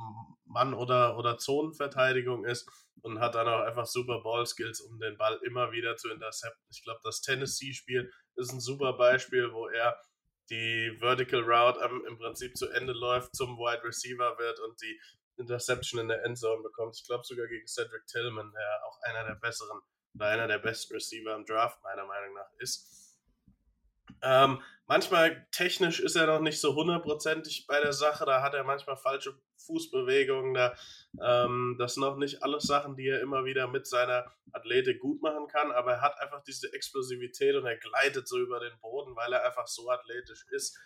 [0.46, 2.70] Mann- oder, oder Zonenverteidigung ist
[3.02, 6.66] und hat dann auch einfach super Ball-Skills, um den Ball immer wieder zu intercepten.
[6.70, 10.00] Ich glaube, das Tennessee-Spiel ist ein super Beispiel, wo er
[10.50, 15.00] die Vertical Route am, im Prinzip zu Ende läuft, zum Wide Receiver wird und die
[15.38, 16.96] Interception in der Endzone bekommt.
[16.98, 19.82] Ich glaube sogar gegen Cedric Tillman, der auch einer der besseren
[20.16, 23.07] oder einer der besten Receiver im Draft meiner Meinung nach ist.
[24.22, 28.26] Ähm, manchmal technisch ist er noch nicht so hundertprozentig bei der Sache.
[28.26, 30.54] Da hat er manchmal falsche Fußbewegungen.
[30.54, 30.76] Da,
[31.22, 35.22] ähm, das sind noch nicht alles Sachen, die er immer wieder mit seiner Athletik gut
[35.22, 35.72] machen kann.
[35.72, 39.46] Aber er hat einfach diese Explosivität und er gleitet so über den Boden, weil er
[39.46, 40.78] einfach so athletisch ist.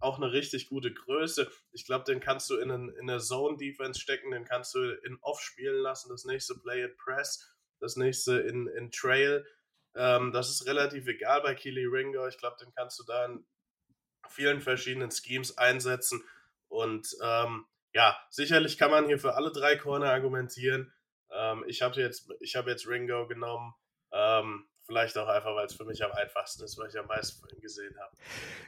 [0.00, 1.50] Auch eine richtig gute Größe.
[1.72, 5.18] Ich glaube, den kannst du in, einen, in eine Zone-Defense stecken, den kannst du in
[5.22, 6.08] Off spielen lassen.
[6.08, 9.44] Das nächste Play at Press, das nächste in, in Trail
[9.98, 12.26] ähm, das ist relativ egal bei Keely Ringo.
[12.28, 13.44] Ich glaube, den kannst du da in
[14.28, 16.22] vielen verschiedenen Schemes einsetzen.
[16.68, 20.92] Und ähm, ja, sicherlich kann man hier für alle drei Corner argumentieren.
[21.32, 23.74] Ähm, ich habe jetzt, hab jetzt Ringo genommen.
[24.12, 27.40] Ähm, vielleicht auch einfach, weil es für mich am einfachsten ist, weil ich am meisten
[27.40, 28.16] von ihm gesehen habe.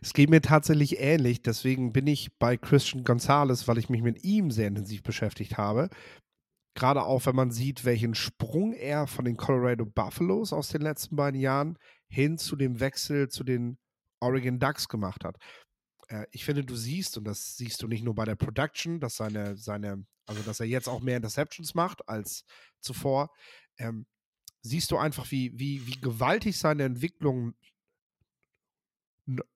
[0.02, 1.42] Es geht mir tatsächlich ähnlich.
[1.42, 5.88] Deswegen bin ich bei Christian Gonzalez, weil ich mich mit ihm sehr intensiv beschäftigt habe.
[6.74, 11.16] Gerade auch, wenn man sieht, welchen Sprung er von den Colorado Buffaloes aus den letzten
[11.16, 11.78] beiden Jahren
[12.08, 13.78] hin zu dem Wechsel zu den
[14.20, 15.36] Oregon Ducks gemacht hat.
[16.08, 19.16] Äh, ich finde, du siehst, und das siehst du nicht nur bei der Production, dass
[19.16, 22.44] seine, seine, also dass er jetzt auch mehr Interceptions macht als
[22.80, 23.30] zuvor,
[23.78, 24.06] ähm,
[24.62, 27.54] siehst du einfach, wie, wie, wie gewaltig seine Entwicklung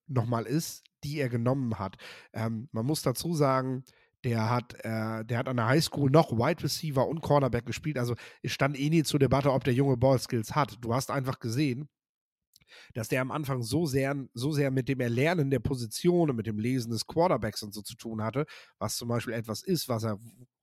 [0.06, 1.96] nochmal ist, die er genommen hat.
[2.32, 3.84] Ähm, man muss dazu sagen,
[4.24, 7.98] der hat, äh, der hat an der Highschool noch Wide Receiver und Cornerback gespielt.
[7.98, 10.78] Also es stand eh nie zur Debatte, ob der junge Ballskills hat.
[10.80, 11.88] Du hast einfach gesehen,
[12.94, 16.46] dass der am Anfang so sehr, so sehr mit dem Erlernen der Position und mit
[16.46, 18.46] dem Lesen des Quarterbacks und so zu tun hatte,
[18.78, 20.18] was zum Beispiel etwas ist, was er,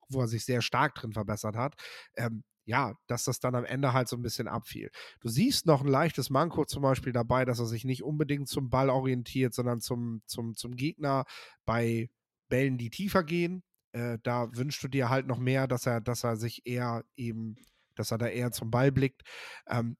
[0.08, 1.74] wo er sich sehr stark drin verbessert hat.
[2.16, 4.90] Ähm, ja, dass das dann am Ende halt so ein bisschen abfiel.
[5.20, 8.70] Du siehst noch ein leichtes Manko zum Beispiel dabei, dass er sich nicht unbedingt zum
[8.70, 11.24] Ball orientiert, sondern zum, zum, zum Gegner
[11.64, 12.08] bei
[12.52, 13.62] Bällen, die tiefer gehen.
[13.92, 17.56] Äh, da wünschst du dir halt noch mehr, dass er, dass er sich eher eben,
[17.94, 19.22] dass er da eher zum Ball blickt.
[19.66, 19.96] Ähm,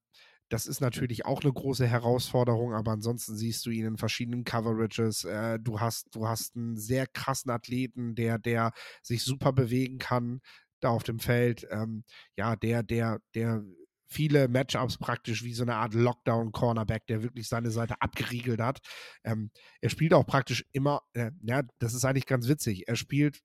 [0.51, 5.25] das ist natürlich auch eine große Herausforderung, aber ansonsten siehst du ihn in verschiedenen Coverages.
[5.25, 10.43] Äh, du hast, du hast einen sehr krassen Athleten, der, der sich super bewegen kann
[10.81, 11.67] da auf dem Feld.
[11.71, 12.05] Ähm,
[12.37, 13.65] ja, der, der, der
[14.12, 18.81] viele Matchups praktisch wie so eine Art Lockdown-Cornerback, der wirklich seine Seite abgeriegelt hat.
[19.25, 22.88] Ähm, er spielt auch praktisch immer, äh, ja, das ist eigentlich ganz witzig.
[22.88, 23.40] Er spielt,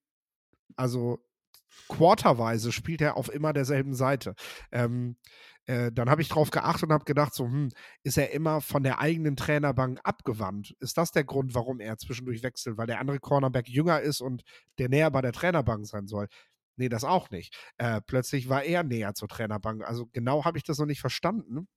[0.75, 1.19] also
[1.87, 4.35] quarterweise spielt er auf immer derselben Seite.
[4.71, 5.17] Ähm,
[5.65, 7.69] äh, dann habe ich drauf geachtet und habe gedacht, so, hm,
[8.03, 10.75] ist er immer von der eigenen Trainerbank abgewandt?
[10.79, 12.77] Ist das der Grund, warum er zwischendurch wechselt?
[12.77, 14.43] Weil der andere Cornerback jünger ist und
[14.79, 16.27] der näher bei der Trainerbank sein soll?
[16.77, 17.55] Nee, das auch nicht.
[17.77, 19.83] Äh, plötzlich war er näher zur Trainerbank.
[19.83, 21.67] Also genau habe ich das noch nicht verstanden.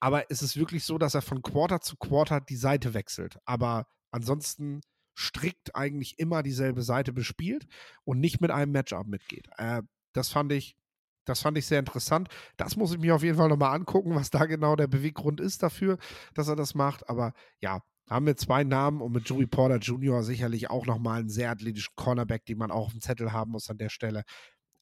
[0.00, 3.38] Aber es ist wirklich so, dass er von Quarter zu Quarter die Seite wechselt.
[3.44, 4.80] Aber ansonsten
[5.18, 7.66] strikt eigentlich immer dieselbe Seite bespielt
[8.04, 9.48] und nicht mit einem Matchup mitgeht.
[9.56, 10.76] Äh, das fand ich,
[11.24, 12.28] das fand ich sehr interessant.
[12.56, 15.62] Das muss ich mir auf jeden Fall nochmal angucken, was da genau der Beweggrund ist
[15.62, 15.98] dafür,
[16.34, 17.08] dass er das macht.
[17.08, 20.22] Aber ja, haben wir zwei Namen und mit Joey Porter Jr.
[20.22, 23.70] sicherlich auch nochmal einen sehr athletischen Cornerback, den man auch auf dem Zettel haben muss
[23.70, 24.24] an der Stelle.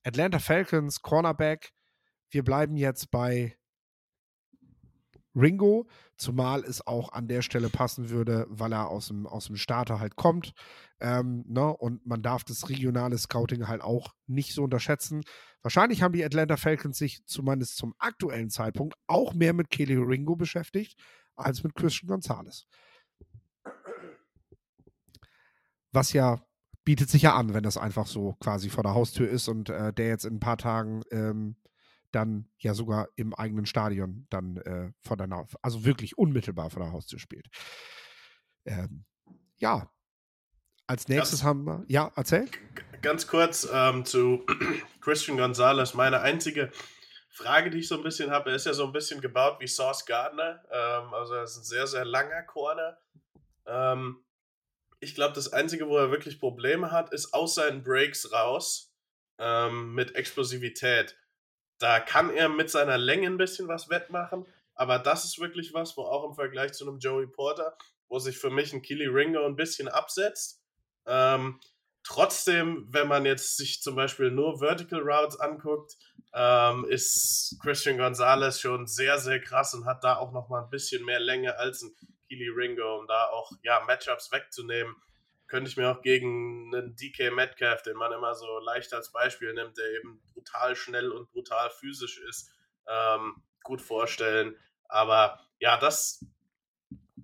[0.05, 1.73] Atlanta Falcons, Cornerback.
[2.31, 3.57] Wir bleiben jetzt bei
[5.37, 5.87] Ringo,
[6.17, 10.01] zumal es auch an der Stelle passen würde, weil er aus dem, aus dem Starter
[10.01, 10.53] halt kommt.
[10.99, 11.77] Ähm, ne?
[11.77, 15.23] Und man darf das regionale Scouting halt auch nicht so unterschätzen.
[15.61, 20.37] Wahrscheinlich haben die Atlanta Falcons sich zumindest zum aktuellen Zeitpunkt auch mehr mit Kelly Ringo
[20.37, 20.99] beschäftigt
[21.35, 22.67] als mit Christian Gonzalez.
[25.97, 26.47] Was ja
[26.85, 29.93] bietet sich ja an, wenn das einfach so quasi vor der Haustür ist und äh,
[29.93, 31.57] der jetzt in ein paar Tagen ähm,
[32.13, 35.29] dann ja sogar im eigenen Stadion dann äh, vor der,
[35.63, 37.49] also wirklich unmittelbar vor der Haustür spielt.
[38.67, 39.07] Ähm,
[39.57, 39.91] ja,
[40.87, 42.47] als nächstes ganz, haben wir, ja, erzähl.
[43.01, 44.45] Ganz kurz ähm, zu
[45.01, 45.95] Christian Gonzalez.
[45.95, 46.71] Meine einzige
[47.31, 49.67] Frage, die ich so ein bisschen habe, er ist ja so ein bisschen gebaut wie
[49.67, 50.63] Sauce Gardner.
[50.71, 52.99] Ähm, also er ist ein sehr, sehr langer Corner.
[53.67, 54.26] Ähm,
[55.07, 58.93] ich glaube, das Einzige, wo er wirklich Probleme hat, ist aus seinen Breaks raus
[59.39, 61.17] ähm, mit Explosivität.
[61.79, 65.97] Da kann er mit seiner Länge ein bisschen was wettmachen, aber das ist wirklich was,
[65.97, 69.47] wo auch im Vergleich zu einem Joey Porter, wo sich für mich ein Killy Ringo
[69.47, 70.61] ein bisschen absetzt.
[71.07, 71.61] Ähm,
[72.03, 75.97] trotzdem, wenn man jetzt sich zum Beispiel nur Vertical Routes anguckt,
[76.35, 81.05] ähm, ist Christian Gonzalez schon sehr, sehr krass und hat da auch nochmal ein bisschen
[81.05, 81.95] mehr Länge als ein
[82.29, 84.95] Keely Ringo, um da auch ja, Matchups wegzunehmen.
[85.49, 89.53] Könnte ich mir auch gegen einen DK Metcalf, den man immer so leicht als Beispiel
[89.55, 92.51] nimmt, der eben brutal schnell und brutal physisch ist,
[92.89, 94.57] ähm, gut vorstellen.
[94.89, 96.25] Aber ja, das,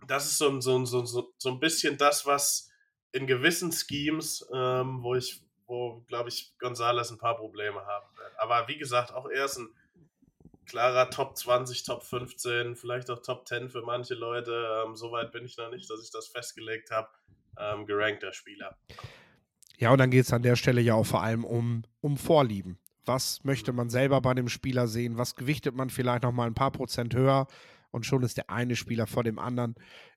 [0.06, 2.70] das ist so, so, so, so, ein bisschen das, was
[3.10, 8.38] in gewissen Schemes, ähm, wo ich, wo, glaube ich, Gonzales ein paar Probleme haben wird.
[8.38, 9.74] Aber wie gesagt, auch er ist ein
[10.72, 14.66] klarer Top 20, Top 15, vielleicht auch Top 10 für manche Leute.
[14.86, 17.08] Ähm, Soweit bin ich noch nicht, dass ich das festgelegt habe.
[17.58, 18.74] Ähm, gerankter Spieler.
[19.76, 22.78] Ja, und dann geht es an der Stelle ja auch vor allem um, um Vorlieben.
[23.04, 25.18] Was möchte man selber bei dem Spieler sehen?
[25.18, 27.48] Was gewichtet man vielleicht noch mal ein paar Prozent höher?
[27.90, 29.74] Und schon ist der eine Spieler vor dem anderen.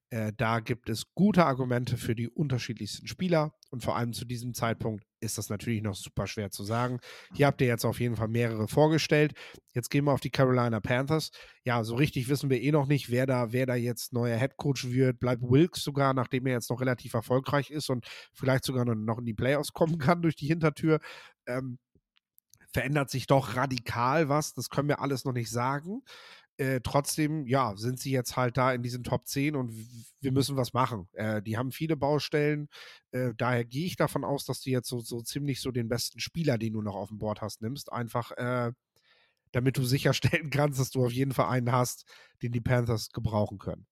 [0.09, 4.53] Äh, da gibt es gute Argumente für die unterschiedlichsten Spieler und vor allem zu diesem
[4.53, 6.99] Zeitpunkt ist das natürlich noch super schwer zu sagen.
[7.33, 9.33] Hier habt ihr jetzt auf jeden Fall mehrere vorgestellt.
[9.73, 11.31] Jetzt gehen wir auf die Carolina Panthers.
[11.63, 14.57] Ja, so richtig wissen wir eh noch nicht, wer da, wer da jetzt neuer Head
[14.57, 15.19] Coach wird.
[15.19, 19.25] Bleibt Wilkes sogar, nachdem er jetzt noch relativ erfolgreich ist und vielleicht sogar noch in
[19.25, 20.99] die Playoffs kommen kann durch die Hintertür.
[21.47, 21.79] Ähm,
[22.75, 24.53] verändert sich doch radikal was.
[24.53, 26.03] Das können wir alles noch nicht sagen.
[26.57, 29.73] Äh, trotzdem, ja, sind sie jetzt halt da in diesen Top 10 und
[30.21, 31.09] wir müssen was machen.
[31.13, 32.69] Äh, die haben viele Baustellen.
[33.11, 36.19] Äh, daher gehe ich davon aus, dass du jetzt so, so ziemlich so den besten
[36.19, 37.91] Spieler, den du noch auf dem Board hast, nimmst.
[37.91, 38.71] Einfach, äh,
[39.51, 42.05] damit du sicherstellen kannst, dass du auf jeden Fall einen hast,
[42.41, 43.85] den die Panthers gebrauchen können.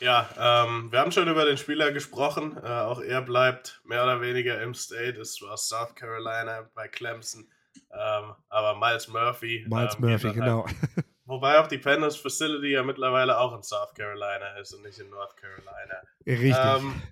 [0.00, 0.28] Ja,
[0.66, 2.56] ähm, wir haben schon über den Spieler gesprochen.
[2.56, 7.48] Äh, auch er bleibt mehr oder weniger im State, ist aus South Carolina bei Clemson.
[7.92, 9.66] Ähm, aber Miles Murphy.
[9.68, 10.66] Miles ähm, Murphy, genau.
[10.66, 14.98] Halt Wobei auch die Panthers Facility ja mittlerweile auch in South Carolina ist und nicht
[14.98, 16.02] in North Carolina.
[16.26, 16.56] Richtig.
[16.56, 17.02] Ähm,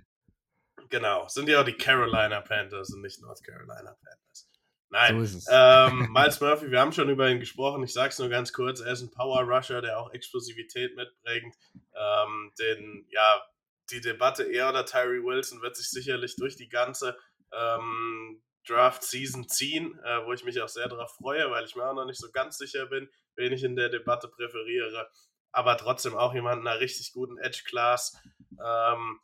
[0.88, 4.50] genau, sind ja auch die Carolina Panthers und nicht North Carolina Panthers.
[4.88, 5.46] Nein, so ist es.
[5.50, 7.85] Ähm, Miles Murphy, wir haben schon über ihn gesprochen.
[7.85, 8.81] Ich sage es nur ganz kurz.
[8.81, 11.55] Er ist ein Power Rusher, der auch Explosivität mitbringt.
[11.94, 13.42] Ähm, den, ja,
[13.90, 17.18] die Debatte er oder Tyree Wilson wird sich sicherlich durch die ganze
[17.52, 21.85] ähm, Draft Season ziehen, äh, wo ich mich auch sehr darauf freue, weil ich mir
[21.88, 25.09] auch noch nicht so ganz sicher bin, wen ich in der Debatte präferiere.
[25.52, 28.18] Aber trotzdem auch jemand in einer richtig guten Edge-Class,
[28.62, 29.20] ähm,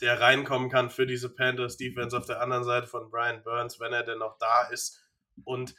[0.00, 3.92] der reinkommen kann für diese Panthers Defense auf der anderen Seite von Brian Burns, wenn
[3.92, 5.02] er denn noch da ist.
[5.44, 5.74] Und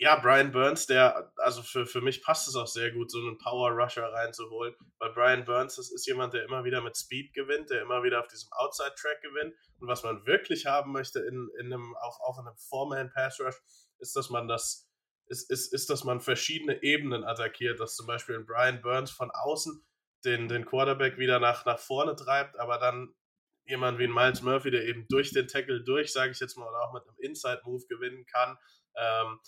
[0.00, 3.36] ja, Brian Burns, der, also für, für mich passt es auch sehr gut, so einen
[3.36, 7.70] Power Rusher reinzuholen, weil Brian Burns, das ist jemand, der immer wieder mit Speed gewinnt,
[7.70, 9.56] der immer wieder auf diesem Outside Track gewinnt.
[9.80, 13.40] Und was man wirklich haben möchte in, in einem, auch, auch in einem Four-Man Pass
[13.40, 13.56] Rush,
[13.98, 14.88] ist, dass man das,
[15.26, 19.32] ist, ist, ist, dass man verschiedene Ebenen attackiert, dass zum Beispiel ein Brian Burns von
[19.32, 19.84] außen
[20.24, 23.16] den, den Quarterback wieder nach, nach vorne treibt, aber dann
[23.64, 26.68] jemand wie ein Miles Murphy, der eben durch den Tackle durch, sage ich jetzt mal,
[26.68, 28.56] oder auch mit einem Inside-Move gewinnen kann.
[28.96, 29.40] Ähm,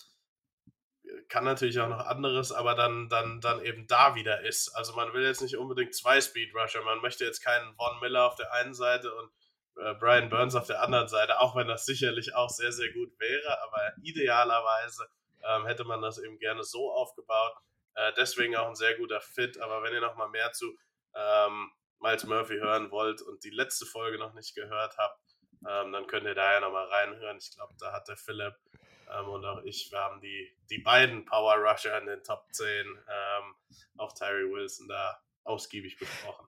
[1.29, 4.69] kann natürlich auch noch anderes, aber dann, dann, dann eben da wieder ist.
[4.69, 8.25] Also man will jetzt nicht unbedingt zwei Speed Rusher, man möchte jetzt keinen Von Miller
[8.25, 9.31] auf der einen Seite und
[9.77, 13.11] äh, Brian Burns auf der anderen Seite, auch wenn das sicherlich auch sehr, sehr gut
[13.19, 15.07] wäre, aber idealerweise
[15.43, 17.53] ähm, hätte man das eben gerne so aufgebaut.
[17.95, 20.77] Äh, deswegen auch ein sehr guter Fit, aber wenn ihr noch mal mehr zu
[21.15, 25.19] ähm, Miles Murphy hören wollt und die letzte Folge noch nicht gehört habt,
[25.67, 27.37] ähm, dann könnt ihr da ja nochmal reinhören.
[27.37, 28.55] Ich glaube, da hat der Philipp
[29.11, 32.67] ähm, und auch ich, wir haben die, die beiden Power Rusher in den Top 10,
[32.67, 33.55] ähm,
[33.97, 36.47] auch Tyree Wilson da ausgiebig besprochen.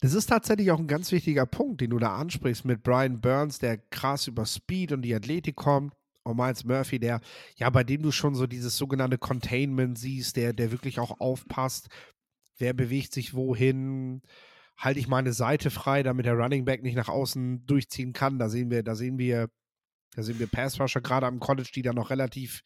[0.00, 3.58] Das ist tatsächlich auch ein ganz wichtiger Punkt, den du da ansprichst mit Brian Burns,
[3.58, 5.94] der krass über Speed und die Athletik kommt.
[6.24, 7.20] Und Miles Murphy, der,
[7.56, 11.88] ja, bei dem du schon so dieses sogenannte Containment siehst, der, der wirklich auch aufpasst,
[12.58, 14.22] wer bewegt sich wohin,
[14.76, 18.38] halte ich meine Seite frei, damit der Running Back nicht nach außen durchziehen kann.
[18.38, 19.48] Da sehen wir, da sehen wir,
[20.14, 22.62] da sehen wir Pass Rusher gerade am College, die da noch relativ,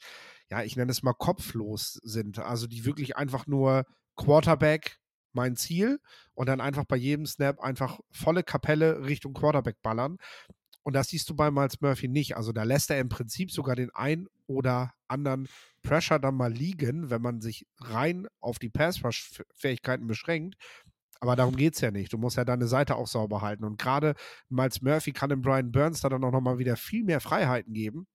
[0.51, 2.39] ja, ich nenne es mal kopflos sind.
[2.39, 3.85] Also die wirklich einfach nur
[4.17, 4.99] Quarterback,
[5.33, 6.01] mein Ziel,
[6.35, 10.17] und dann einfach bei jedem Snap einfach volle Kapelle Richtung Quarterback ballern.
[10.83, 12.37] Und das siehst du bei Miles Murphy nicht.
[12.37, 15.49] Also da lässt er im Prinzip sogar den ein oder anderen
[15.83, 20.57] Pressure dann mal liegen, wenn man sich rein auf die Pass-Rush-Fähigkeiten beschränkt.
[21.21, 22.13] Aber darum geht es ja nicht.
[22.13, 23.65] Du musst ja deine Seite auch sauber halten.
[23.65, 24.15] Und gerade
[24.49, 28.07] Miles Murphy kann dem Brian Burns da dann auch nochmal wieder viel mehr Freiheiten geben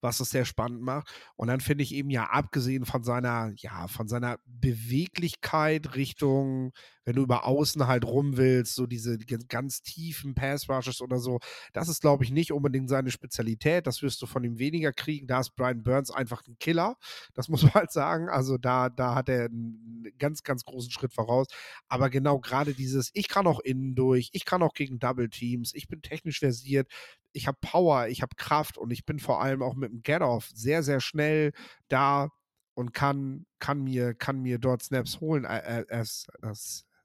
[0.00, 1.10] was es sehr spannend macht.
[1.36, 6.72] Und dann finde ich eben ja, abgesehen von seiner, ja, von seiner Beweglichkeit Richtung,
[7.10, 11.40] wenn du über außen halt rum willst, so diese ganz tiefen Pass-Rushes oder so,
[11.72, 13.88] das ist, glaube ich, nicht unbedingt seine Spezialität.
[13.88, 15.26] Das wirst du von ihm weniger kriegen.
[15.26, 16.96] Da ist Brian Burns einfach ein Killer.
[17.34, 18.28] Das muss man halt sagen.
[18.28, 21.48] Also da, da hat er einen ganz, ganz großen Schritt voraus.
[21.88, 25.74] Aber genau gerade dieses, ich kann auch innen durch, ich kann auch gegen Double Teams,
[25.74, 26.86] ich bin technisch versiert,
[27.32, 30.48] ich habe Power, ich habe Kraft und ich bin vor allem auch mit dem Get-Off
[30.54, 31.50] sehr, sehr schnell
[31.88, 32.28] da
[32.74, 36.54] und kann, kann, mir, kann mir dort Snaps holen, äh, äh, äh,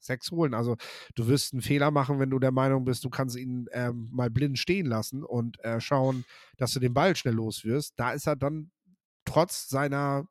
[0.06, 0.54] Sex holen.
[0.54, 0.78] Also
[1.16, 4.30] du wirst einen Fehler machen, wenn du der Meinung bist, du kannst ihn ähm, mal
[4.30, 6.26] blind stehen lassen und äh, schauen,
[6.58, 7.94] dass du den Ball schnell los wirst.
[7.98, 8.72] Da ist er dann
[9.26, 10.28] trotz seiner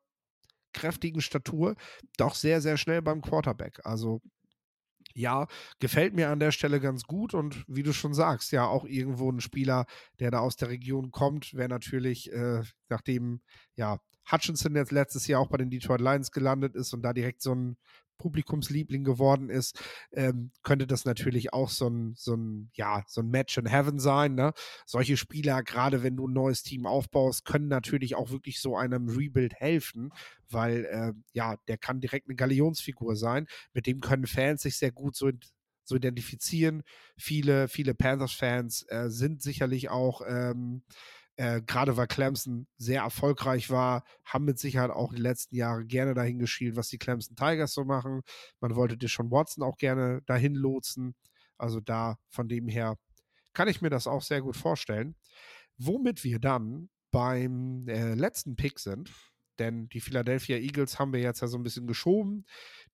[0.73, 1.77] kräftigen Statur
[2.17, 3.81] doch sehr, sehr schnell beim Quarterback.
[3.85, 4.21] Also
[5.15, 5.47] ja,
[5.79, 9.31] gefällt mir an der Stelle ganz gut und wie du schon sagst, ja, auch irgendwo
[9.31, 9.87] ein Spieler,
[10.19, 13.41] der da aus der Region kommt, wäre natürlich, äh, nachdem
[13.77, 17.43] ja Hutchinson jetzt letztes Jahr auch bei den Detroit Lions gelandet ist und da direkt
[17.43, 17.77] so ein
[18.19, 19.81] Publikumsliebling geworden ist,
[20.13, 23.99] ähm, könnte das natürlich auch so ein, so ein, ja, so ein Match in Heaven
[23.99, 24.35] sein.
[24.35, 24.53] Ne?
[24.87, 29.09] Solche Spieler, gerade wenn du ein neues Team aufbaust, können natürlich auch wirklich so einem
[29.09, 30.13] Rebuild helfen,
[30.49, 33.47] weil äh, ja, der kann direkt eine Galionsfigur sein.
[33.73, 35.31] Mit dem können Fans sich sehr gut so
[35.85, 36.83] so identifizieren.
[37.17, 40.83] Viele, viele Panthers-Fans äh, sind sicherlich auch ähm,
[41.37, 46.15] äh, gerade weil Clemson sehr erfolgreich war, haben mit Sicherheit auch die letzten Jahre gerne
[46.15, 48.23] dahin geschielt, was die Clemson Tigers so machen.
[48.61, 51.15] Man wollte Deshaun Watson auch gerne dahin lotsen.
[51.59, 52.97] Also da von dem her
[53.53, 55.17] kann ich mir das auch sehr gut vorstellen.
[55.77, 59.11] Womit wir dann beim äh, letzten Pick sind,
[59.59, 62.45] denn die Philadelphia Eagles haben wir jetzt ja so ein bisschen geschoben.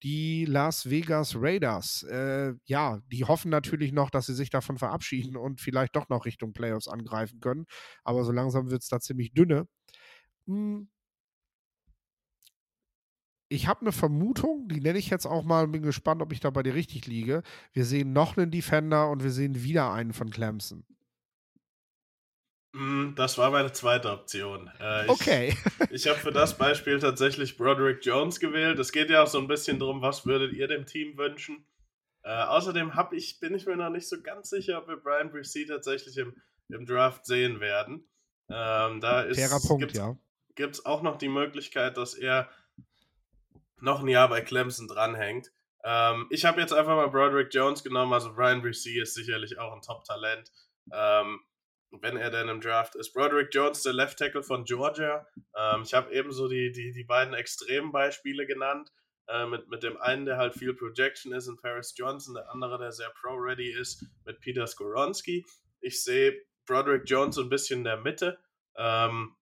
[0.02, 5.36] Die Las Vegas Raiders, äh, ja, die hoffen natürlich noch, dass sie sich davon verabschieden
[5.36, 7.66] und vielleicht doch noch Richtung Playoffs angreifen können.
[8.02, 9.66] Aber so langsam wird es da ziemlich dünne.
[10.46, 10.88] Hm.
[13.52, 16.50] Ich habe eine Vermutung, die nenne ich jetzt auch mal, bin gespannt, ob ich da
[16.50, 17.42] bei dir richtig liege.
[17.72, 20.84] Wir sehen noch einen Defender und wir sehen wieder einen von Clemson.
[22.72, 24.70] Hm, das war meine zweite Option.
[24.80, 25.56] Äh, ich, okay.
[25.90, 28.78] ich habe für das Beispiel tatsächlich Broderick Jones gewählt.
[28.78, 31.66] Es geht ja auch so ein bisschen darum, was würdet ihr dem Team wünschen.
[32.22, 35.64] Äh, außerdem ich, bin ich mir noch nicht so ganz sicher, ob wir Brian Bresee
[35.64, 36.36] tatsächlich im,
[36.68, 38.08] im Draft sehen werden.
[38.48, 40.16] Ähm, da ist, Fairer Punkt, gibt's, ja.
[40.54, 42.48] Gibt es auch noch die Möglichkeit, dass er
[43.80, 45.50] noch ein Jahr bei Clemson dranhängt.
[45.82, 48.12] Ähm, ich habe jetzt einfach mal Broderick Jones genommen.
[48.12, 50.52] Also Brian Bresee ist sicherlich auch ein Top-Talent.
[50.92, 51.40] Ähm,
[51.92, 53.12] wenn er denn im Draft ist.
[53.12, 55.26] Broderick Jones, der Left Tackle von Georgia.
[55.56, 58.92] Ähm, ich habe ebenso die, die, die beiden extremen Beispiele genannt.
[59.28, 62.78] Äh, mit, mit dem einen, der halt viel Projection ist, in Paris Johnson, der andere,
[62.78, 65.44] der sehr pro-ready ist, mit Peter Skoronski.
[65.80, 68.38] Ich sehe Broderick Jones so ein bisschen in der Mitte.
[68.76, 69.36] Ähm,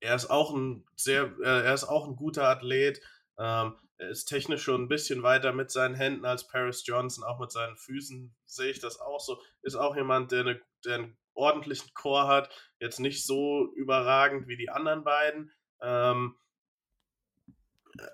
[0.00, 3.00] er ist auch ein sehr, äh, er ist auch ein guter Athlet.
[3.38, 7.38] Ähm, er ist technisch schon ein bisschen weiter mit seinen Händen als Paris Johnson, auch
[7.38, 9.40] mit seinen Füßen sehe ich das auch so.
[9.62, 12.50] Ist auch jemand, der, eine, der einen ordentlichen Chor hat.
[12.78, 15.52] Jetzt nicht so überragend wie die anderen beiden.
[15.80, 16.36] Ähm,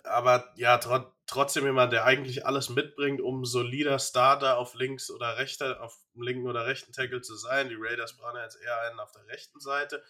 [0.05, 5.39] aber ja, tr trotzdem jemand, der eigentlich alles mitbringt, um solider Starter auf links oder
[5.39, 7.69] rechter, auf linken oder rechten Tackle zu sein.
[7.69, 10.05] Die Raiders brauchen jetzt eher einen auf der rechten Seite.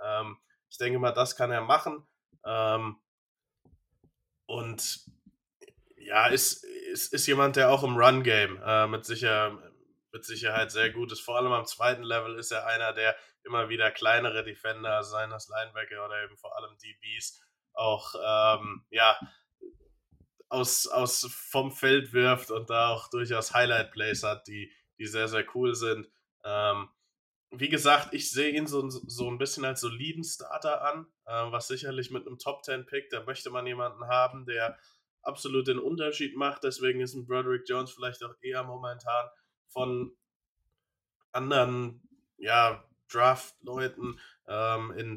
[0.00, 0.38] Ähm,
[0.70, 2.06] ich denke mal, das kann er machen.
[2.44, 3.00] Ähm,
[4.46, 5.00] und
[5.96, 9.58] ja, ist, ist, ist jemand, der auch im Run-Game äh, mit sicher
[10.12, 11.20] mit Sicherheit sehr gut ist.
[11.20, 15.48] Vor allem am zweiten Level ist er einer, der immer wieder kleinere Defender, seien das
[15.48, 17.42] Linebacker oder eben vor allem DBs,
[17.72, 19.18] auch ähm, ja,
[20.48, 25.44] aus, aus vom Feld wirft und da auch durchaus Highlight-Plays hat, die, die sehr, sehr
[25.54, 26.10] cool sind.
[26.44, 26.88] Ähm,
[27.52, 31.68] wie gesagt, ich sehe ihn so, so ein bisschen als soliden Starter an, äh, was
[31.68, 34.78] sicherlich mit einem Top 10 Pick, da möchte man jemanden haben, der
[35.22, 36.64] absolut den Unterschied macht.
[36.64, 39.28] Deswegen ist ein Broderick Jones vielleicht auch eher momentan
[39.70, 40.16] von
[41.32, 42.02] anderen
[42.36, 45.16] ja, Draft-Leuten ähm, in,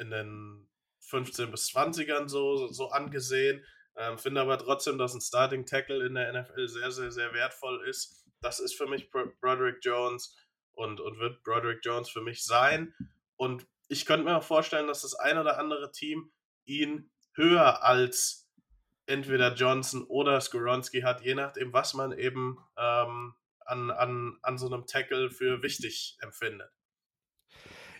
[0.00, 0.68] in den
[1.00, 3.64] 15 bis 20ern so, so angesehen.
[3.96, 7.86] Ähm, finde aber trotzdem, dass ein Starting Tackle in der NFL sehr, sehr, sehr wertvoll
[7.88, 8.24] ist.
[8.40, 10.36] Das ist für mich Broderick Jones
[10.72, 12.94] und, und wird Broderick Jones für mich sein.
[13.36, 16.30] Und ich könnte mir auch vorstellen, dass das ein oder andere Team
[16.64, 18.45] ihn höher als
[19.06, 24.66] entweder Johnson oder Skoronski hat, je nachdem, was man eben ähm, an, an, an so
[24.66, 26.70] einem Tackle für wichtig empfindet.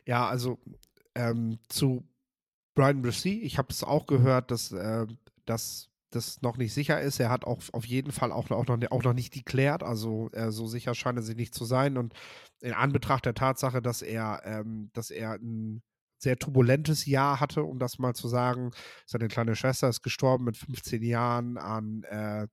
[0.04, 0.58] Ja, also
[1.14, 2.08] ähm, zu
[2.74, 5.06] Brian Brissy, ich habe es auch gehört, dass, äh,
[5.46, 7.18] dass das noch nicht sicher ist.
[7.18, 10.50] Er hat auch auf jeden Fall auch, auch, noch, auch noch nicht deklärt, also äh,
[10.50, 11.96] so sicher scheint er sich nicht zu sein.
[11.96, 12.14] Und
[12.60, 15.82] in Anbetracht der Tatsache, dass er, ähm, dass er ein
[16.18, 18.70] sehr turbulentes Jahr hatte, um das mal zu sagen.
[19.06, 22.46] Seine kleine Schwester ist gestorben mit 15 Jahren an äh,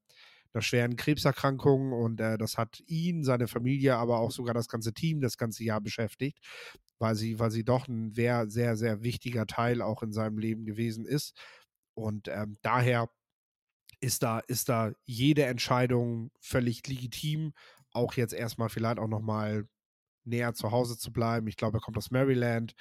[0.54, 4.94] einer schweren Krebserkrankung und äh, das hat ihn, seine Familie, aber auch sogar das ganze
[4.94, 6.40] Team das ganze Jahr beschäftigt,
[7.00, 10.66] weil sie, weil sie doch ein sehr, sehr, sehr wichtiger Teil auch in seinem Leben
[10.66, 11.36] gewesen ist.
[11.96, 13.10] Und ähm, daher
[14.00, 17.54] ist da, ist da jede Entscheidung völlig legitim.
[17.92, 19.68] Auch jetzt erstmal vielleicht auch nochmal
[20.26, 21.48] näher zu Hause zu bleiben.
[21.48, 22.74] Ich glaube, er kommt aus Maryland,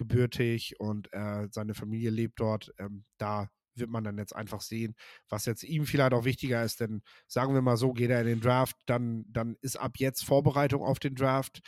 [0.00, 2.72] gebürtig und äh, seine Familie lebt dort.
[2.78, 4.94] Ähm, da wird man dann jetzt einfach sehen,
[5.28, 6.80] was jetzt ihm vielleicht auch wichtiger ist.
[6.80, 10.24] Denn sagen wir mal so, geht er in den Draft, dann, dann ist ab jetzt
[10.24, 11.60] Vorbereitung auf den Draft.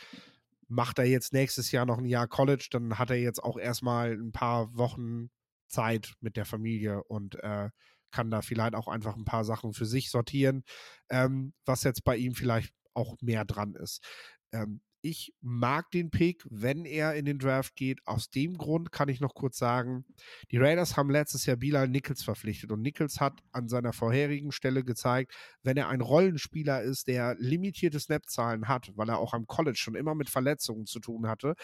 [0.67, 4.13] Macht er jetzt nächstes Jahr noch ein Jahr College, dann hat er jetzt auch erstmal
[4.13, 5.29] ein paar Wochen
[5.67, 7.69] Zeit mit der Familie und äh,
[8.11, 10.63] kann da vielleicht auch einfach ein paar Sachen für sich sortieren,
[11.09, 14.03] ähm, was jetzt bei ihm vielleicht auch mehr dran ist.
[14.51, 17.99] Ähm, ich mag den Pick, wenn er in den Draft geht.
[18.07, 20.05] Aus dem Grund kann ich noch kurz sagen,
[20.49, 24.85] die Raiders haben letztes Jahr Bilal Nichols verpflichtet und Nichols hat an seiner vorherigen Stelle
[24.85, 29.77] gezeigt, wenn er ein Rollenspieler ist, der limitierte Snap-Zahlen hat, weil er auch am College
[29.77, 31.55] schon immer mit Verletzungen zu tun hatte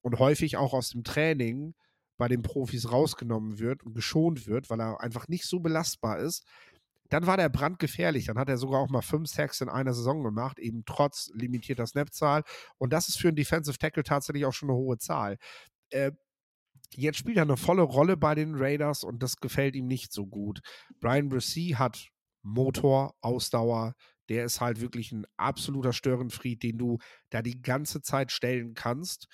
[0.00, 1.74] und häufig auch aus dem Training
[2.16, 6.46] bei den Profis rausgenommen wird und geschont wird, weil er einfach nicht so belastbar ist,
[7.10, 8.26] dann war der brandgefährlich.
[8.26, 11.86] Dann hat er sogar auch mal fünf Sacks in einer Saison gemacht, eben trotz limitierter
[11.86, 12.42] Snap-Zahl.
[12.78, 15.36] Und das ist für einen Defensive Tackle tatsächlich auch schon eine hohe Zahl.
[15.90, 16.12] Äh,
[16.90, 20.26] jetzt spielt er eine volle Rolle bei den Raiders und das gefällt ihm nicht so
[20.26, 20.60] gut.
[21.00, 22.08] Brian Brissy hat
[22.42, 23.94] Motor, Ausdauer,
[24.28, 26.98] der ist halt wirklich ein absoluter Störenfried, den du
[27.30, 29.26] da die ganze Zeit stellen kannst.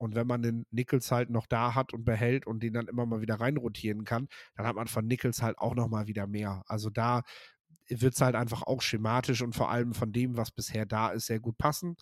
[0.00, 3.04] Und wenn man den Nichols halt noch da hat und behält und den dann immer
[3.04, 6.62] mal wieder reinrotieren kann, dann hat man von Nichols halt auch noch mal wieder mehr.
[6.66, 7.22] Also da
[7.86, 11.26] wird es halt einfach auch schematisch und vor allem von dem, was bisher da ist,
[11.26, 11.96] sehr gut passen.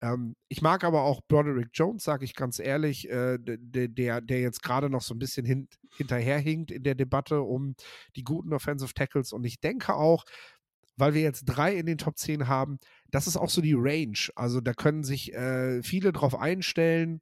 [0.00, 4.62] Ähm, ich mag aber auch Broderick Jones, sage ich ganz ehrlich, äh, der, der jetzt
[4.62, 7.74] gerade noch so ein bisschen hin, hinterherhinkt in der Debatte um
[8.16, 9.34] die guten Offensive Tackles.
[9.34, 10.24] Und ich denke auch,
[10.96, 12.78] weil wir jetzt drei in den Top 10 haben,
[13.14, 14.18] das ist auch so die Range.
[14.34, 17.20] Also da können sich äh, viele drauf einstellen.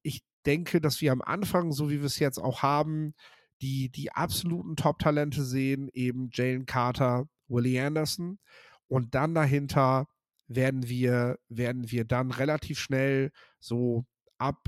[0.00, 3.12] Ich denke, dass wir am Anfang, so wie wir es jetzt auch haben,
[3.60, 8.38] die, die absoluten Top-Talente sehen, eben Jalen Carter, Willie Anderson.
[8.86, 10.06] Und dann dahinter
[10.46, 14.06] werden wir, werden wir dann relativ schnell so
[14.38, 14.66] ab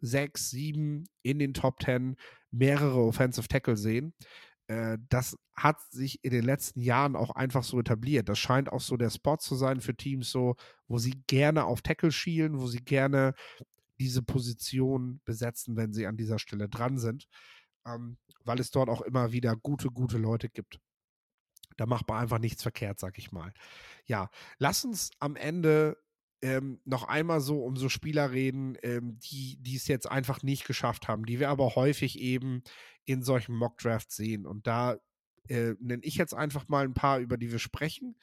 [0.00, 2.14] sechs, sieben in den Top 10
[2.52, 4.14] mehrere Offensive Tackle sehen.
[4.68, 8.28] Äh, das hat sich in den letzten Jahren auch einfach so etabliert.
[8.28, 10.54] Das scheint auch so der Spot zu sein für Teams, so,
[10.86, 13.34] wo sie gerne auf Tackle schielen, wo sie gerne
[13.98, 17.26] diese Position besetzen, wenn sie an dieser Stelle dran sind,
[17.86, 20.78] ähm, weil es dort auch immer wieder gute, gute Leute gibt.
[21.76, 23.52] Da macht man einfach nichts verkehrt, sag ich mal.
[24.04, 25.96] Ja, lass uns am Ende
[26.42, 30.66] ähm, noch einmal so um so Spieler reden, ähm, die, die es jetzt einfach nicht
[30.66, 32.62] geschafft haben, die wir aber häufig eben
[33.04, 34.46] in solchen Mockdrafts sehen.
[34.46, 34.96] Und da
[35.48, 38.16] äh, nenne ich jetzt einfach mal ein paar, über die wir sprechen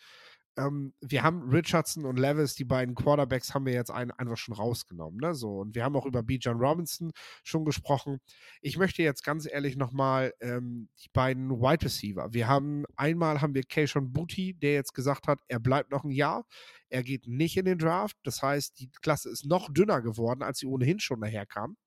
[0.57, 4.53] ähm, wir haben Richardson und Levis, die beiden Quarterbacks, haben wir jetzt ein, einfach schon
[4.53, 5.19] rausgenommen.
[5.19, 5.33] Ne?
[5.33, 6.37] So, und wir haben auch über B.
[6.39, 7.11] John Robinson
[7.43, 8.19] schon gesprochen.
[8.61, 12.33] Ich möchte jetzt ganz ehrlich nochmal ähm, die beiden Wide Receiver.
[12.33, 16.11] Wir haben einmal haben wir Keishon Booty, der jetzt gesagt hat, er bleibt noch ein
[16.11, 16.45] Jahr.
[16.89, 18.15] Er geht nicht in den Draft.
[18.23, 21.77] Das heißt, die Klasse ist noch dünner geworden, als sie ohnehin schon daherkam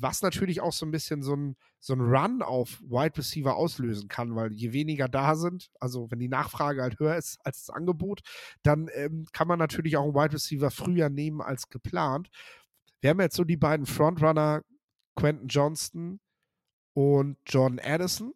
[0.00, 4.08] was natürlich auch so ein bisschen so ein, so ein Run auf Wide Receiver auslösen
[4.08, 7.74] kann, weil je weniger da sind, also wenn die Nachfrage halt höher ist als das
[7.74, 8.20] Angebot,
[8.62, 12.30] dann ähm, kann man natürlich auch einen Wide Receiver früher nehmen als geplant.
[13.00, 14.62] Wir haben jetzt so die beiden Frontrunner,
[15.16, 16.20] Quentin Johnston
[16.94, 18.34] und John Addison.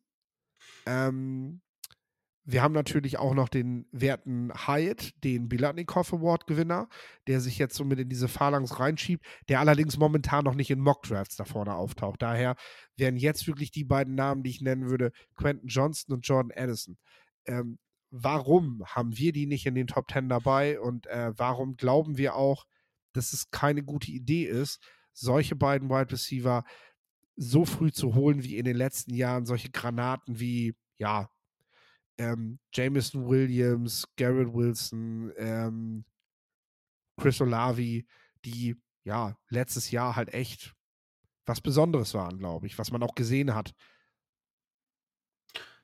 [0.87, 1.61] Ähm,
[2.47, 6.88] wir haben natürlich auch noch den werten Hyatt, den Bilatnikov Award-Gewinner,
[7.26, 10.80] der sich jetzt so mit in diese Phalanx reinschiebt, der allerdings momentan noch nicht in
[10.80, 12.20] Mock-Drafts da vorne auftaucht.
[12.20, 12.57] Daher
[12.97, 16.99] wären jetzt wirklich die beiden Namen, die ich nennen würde, Quentin Johnston und Jordan Addison.
[17.47, 17.78] Ähm,
[18.11, 22.36] warum haben wir die nicht in den Top Ten dabei und äh, warum glauben wir
[22.36, 22.66] auch,
[23.14, 24.80] dass es keine gute Idee ist,
[25.12, 26.64] solche beiden Wide Receiver
[27.36, 31.28] so früh zu holen wie in den letzten Jahren, solche Granaten wie, ja,
[32.19, 36.05] ähm, Jameson Williams, Garrett Wilson, ähm,
[37.21, 38.07] Chris Olavi,
[38.45, 40.75] die ja letztes Jahr halt echt
[41.47, 43.75] was Besonderes waren, glaube ich, was man auch gesehen hat.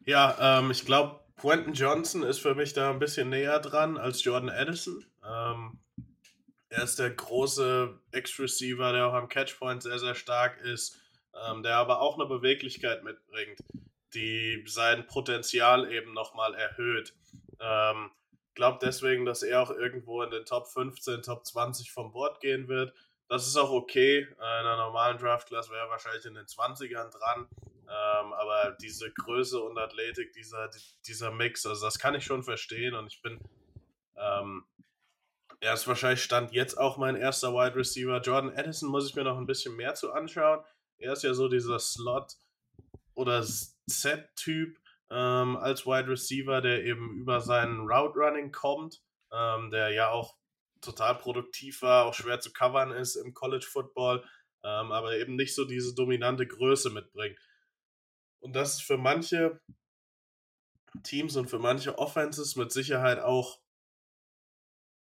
[0.06, 4.24] Ja, ähm, ich glaube, Quentin Johnson ist für mich da ein bisschen näher dran als
[4.24, 5.04] Jordan Addison.
[5.24, 5.78] Ähm,
[6.70, 10.98] er ist der große Ex-Receiver, der auch am Catchpoint sehr, sehr stark ist,
[11.46, 13.60] ähm, der aber auch eine Beweglichkeit mitbringt
[14.14, 17.14] die sein Potenzial eben nochmal erhöht.
[17.60, 18.10] Ähm,
[18.54, 22.68] glaube deswegen, dass er auch irgendwo in den Top 15, Top 20 vom Board gehen
[22.68, 22.92] wird.
[23.28, 24.26] Das ist auch okay.
[24.36, 27.48] In einer normalen Draft-Class wäre er wahrscheinlich in den 20ern dran.
[27.88, 30.68] Ähm, aber diese Größe und Athletik, dieser,
[31.06, 32.94] dieser Mix, also das kann ich schon verstehen.
[32.94, 33.40] Und ich bin,
[34.16, 34.64] ähm,
[35.60, 38.20] er ist wahrscheinlich Stand jetzt auch mein erster Wide Receiver.
[38.20, 40.64] Jordan Addison muss ich mir noch ein bisschen mehr zu anschauen.
[40.98, 42.36] Er ist ja so dieser Slot-
[43.14, 43.42] oder
[43.90, 44.78] Z-Typ
[45.10, 50.36] ähm, als Wide Receiver, der eben über seinen Route Running kommt, ähm, der ja auch
[50.80, 54.24] total produktiv war, auch schwer zu covern ist im College Football,
[54.62, 57.38] ähm, aber eben nicht so diese dominante Größe mitbringt.
[58.40, 59.60] Und das ist für manche
[61.02, 63.60] Teams und für manche Offenses mit Sicherheit auch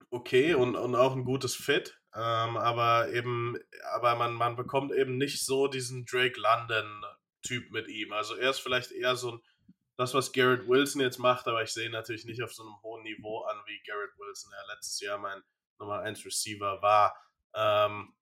[0.10, 2.00] okay und, und auch ein gutes Fit.
[2.16, 3.58] Ähm, aber eben,
[3.94, 7.04] aber man, man bekommt eben nicht so diesen Drake London
[7.48, 8.14] Typ mit ihm.
[8.14, 9.42] Also er ist vielleicht eher so ein,
[9.98, 12.82] das, was Garrett Wilson jetzt macht, aber ich sehe ihn natürlich nicht auf so einem
[12.84, 15.42] hohen Niveau an, wie Garrett Wilson, der letztes Jahr mein
[15.80, 17.16] Nummer 1 Receiver war.
[17.56, 18.14] Ähm,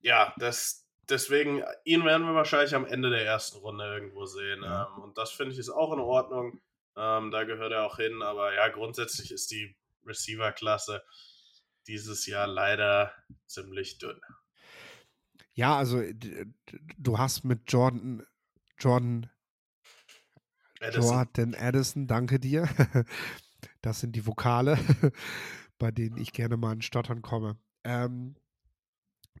[0.00, 4.62] ja, das, deswegen, ihn werden wir wahrscheinlich am Ende der ersten Runde irgendwo sehen.
[4.62, 4.86] Ja.
[4.86, 6.60] Ähm, und das finde ich ist auch in Ordnung.
[6.96, 11.02] Ähm, da gehört er auch hin, aber ja, grundsätzlich ist die Receiver-Klasse
[11.86, 13.12] dieses Jahr leider
[13.46, 14.20] ziemlich dünn.
[15.54, 16.02] Ja, also
[16.98, 18.26] du hast mit Jordan
[18.78, 19.30] Jordan
[20.80, 21.02] Addison.
[21.02, 22.68] Jordan Addison, danke dir.
[23.80, 24.78] Das sind die Vokale,
[25.78, 27.58] bei denen ich gerne mal in Stottern komme.
[27.84, 28.36] Ähm,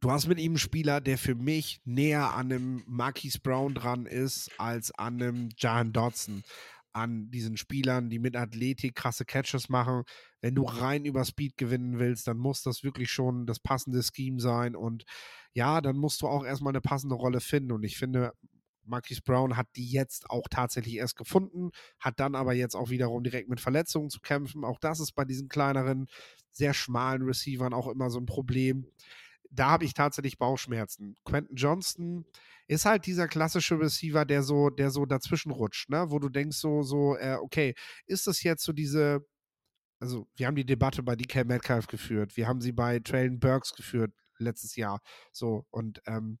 [0.00, 4.06] du hast mit ihm einen Spieler, der für mich näher an einem Marquise Brown dran
[4.06, 6.42] ist, als an einem Jahan Dodson.
[6.92, 10.04] An diesen Spielern, die mit Athletik krasse Catches machen.
[10.40, 14.40] Wenn du rein über Speed gewinnen willst, dann muss das wirklich schon das passende Scheme
[14.40, 14.76] sein.
[14.76, 15.04] Und
[15.54, 17.72] ja, dann musst du auch erstmal eine passende Rolle finden.
[17.72, 18.32] Und ich finde,
[18.86, 23.22] Marquis Brown hat die jetzt auch tatsächlich erst gefunden, hat dann aber jetzt auch wiederum
[23.22, 24.64] direkt mit Verletzungen zu kämpfen.
[24.64, 26.08] Auch das ist bei diesen kleineren,
[26.50, 28.86] sehr schmalen Receivern auch immer so ein Problem.
[29.50, 31.16] Da habe ich tatsächlich Bauchschmerzen.
[31.24, 32.24] Quentin Johnston
[32.66, 36.06] ist halt dieser klassische Receiver, der so, der so dazwischen rutscht, ne?
[36.08, 37.74] wo du denkst so, so, äh, okay,
[38.06, 39.26] ist das jetzt so diese,
[40.00, 43.74] also wir haben die Debatte bei DK Metcalf geführt, wir haben sie bei Traylon Burks
[43.74, 46.38] geführt letztes Jahr, so und ähm,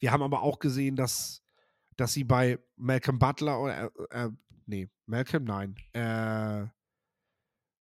[0.00, 1.42] wir haben aber auch gesehen, dass,
[1.96, 4.30] dass sie bei Malcolm Butler oder äh, äh,
[4.66, 6.66] nee, Malcolm, nein, äh,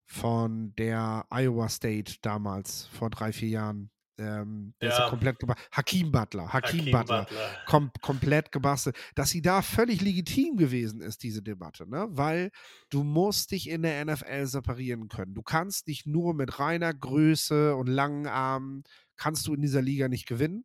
[0.06, 3.90] von der Iowa State damals, vor drei, vier Jahren.
[4.16, 4.94] Ähm, der ja.
[4.94, 5.68] ist ja komplett gebastelt.
[5.72, 7.56] Hakim Butler, Hakim, Hakim Butler, Butler.
[7.66, 8.96] Kom komplett gebastelt.
[9.16, 12.06] Dass sie da völlig legitim gewesen ist, diese Debatte, ne?
[12.10, 12.52] Weil
[12.90, 15.34] du musst dich in der NFL separieren können.
[15.34, 18.84] Du kannst nicht nur mit reiner Größe und langen Armen,
[19.16, 20.64] kannst du in dieser Liga nicht gewinnen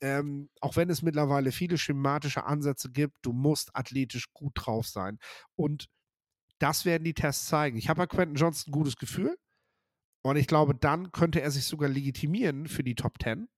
[0.00, 5.18] ähm, auch wenn es mittlerweile viele schematische Ansätze gibt, du musst athletisch gut drauf sein.
[5.56, 5.88] Und
[6.58, 7.78] das werden die Tests zeigen.
[7.78, 9.36] Ich habe bei Quentin Johnson ein gutes Gefühl.
[10.22, 13.48] Und ich glaube, dann könnte er sich sogar legitimieren für die Top 10,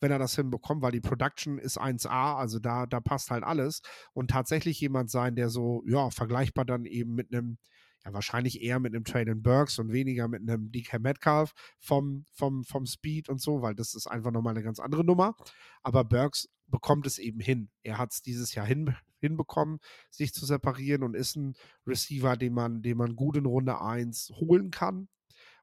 [0.00, 3.82] wenn er das hinbekommt, weil die Production ist 1A, also da, da passt halt alles.
[4.12, 7.58] Und tatsächlich jemand sein, der so, ja, vergleichbar dann eben mit einem
[8.06, 12.64] ja, wahrscheinlich eher mit einem Traylon Burks und weniger mit einem DK Metcalf vom, vom,
[12.64, 15.34] vom Speed und so, weil das ist einfach nochmal eine ganz andere Nummer.
[15.82, 17.70] Aber Burks bekommt es eben hin.
[17.82, 19.78] Er hat es dieses Jahr hin, hinbekommen,
[20.10, 21.54] sich zu separieren und ist ein
[21.86, 25.08] Receiver, den man, den man gut in Runde 1 holen kann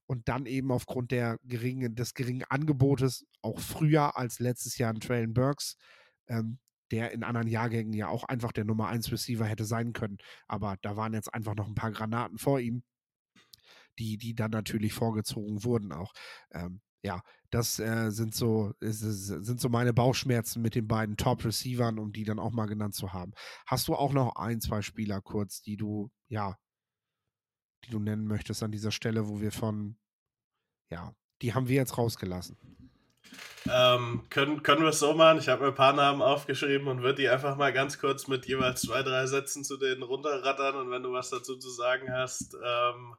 [0.06, 5.00] und dann eben aufgrund der geringen, des geringen Angebotes auch früher als letztes Jahr ein
[5.00, 5.78] Traylon Burks
[6.28, 6.60] ähm,
[6.94, 10.18] der in anderen Jahrgängen ja auch einfach der Nummer 1 Receiver hätte sein können.
[10.48, 12.84] Aber da waren jetzt einfach noch ein paar Granaten vor ihm,
[14.00, 16.14] die, die dann natürlich vorgezogen wurden auch.
[16.52, 22.00] Ähm, ja, das äh, sind so ist, sind so meine Bauchschmerzen mit den beiden Top-Receivern,
[22.00, 23.34] um die dann auch mal genannt zu haben.
[23.66, 26.58] Hast du auch noch ein, zwei Spieler kurz, die du ja
[27.86, 29.98] die du nennen möchtest an dieser Stelle, wo wir von,
[30.90, 32.58] ja, die haben wir jetzt rausgelassen.
[33.72, 35.40] Ähm, können, können wir es so machen?
[35.40, 38.46] Ich habe mir ein paar Namen aufgeschrieben und würde die einfach mal ganz kurz mit
[38.46, 42.56] jeweils zwei, drei Sätzen zu denen runterrattern und wenn du was dazu zu sagen hast.
[42.56, 43.16] Ähm,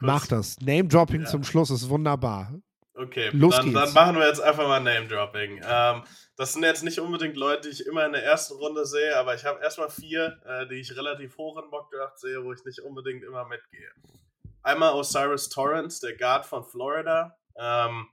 [0.00, 0.58] Mach das.
[0.60, 1.26] Name-Dropping ja.
[1.26, 2.52] zum Schluss ist wunderbar.
[2.94, 5.62] Okay, Los dann, dann, machen wir jetzt einfach mal Name-Dropping.
[5.66, 6.02] Ähm,
[6.36, 9.34] das sind jetzt nicht unbedingt Leute, die ich immer in der ersten Runde sehe, aber
[9.34, 12.80] ich habe erstmal vier, äh, die ich relativ hoch in Mockdraft sehe, wo ich nicht
[12.80, 13.90] unbedingt immer mitgehe.
[14.62, 17.36] Einmal Osiris Torrance, der Guard von Florida.
[17.56, 18.08] Ähm,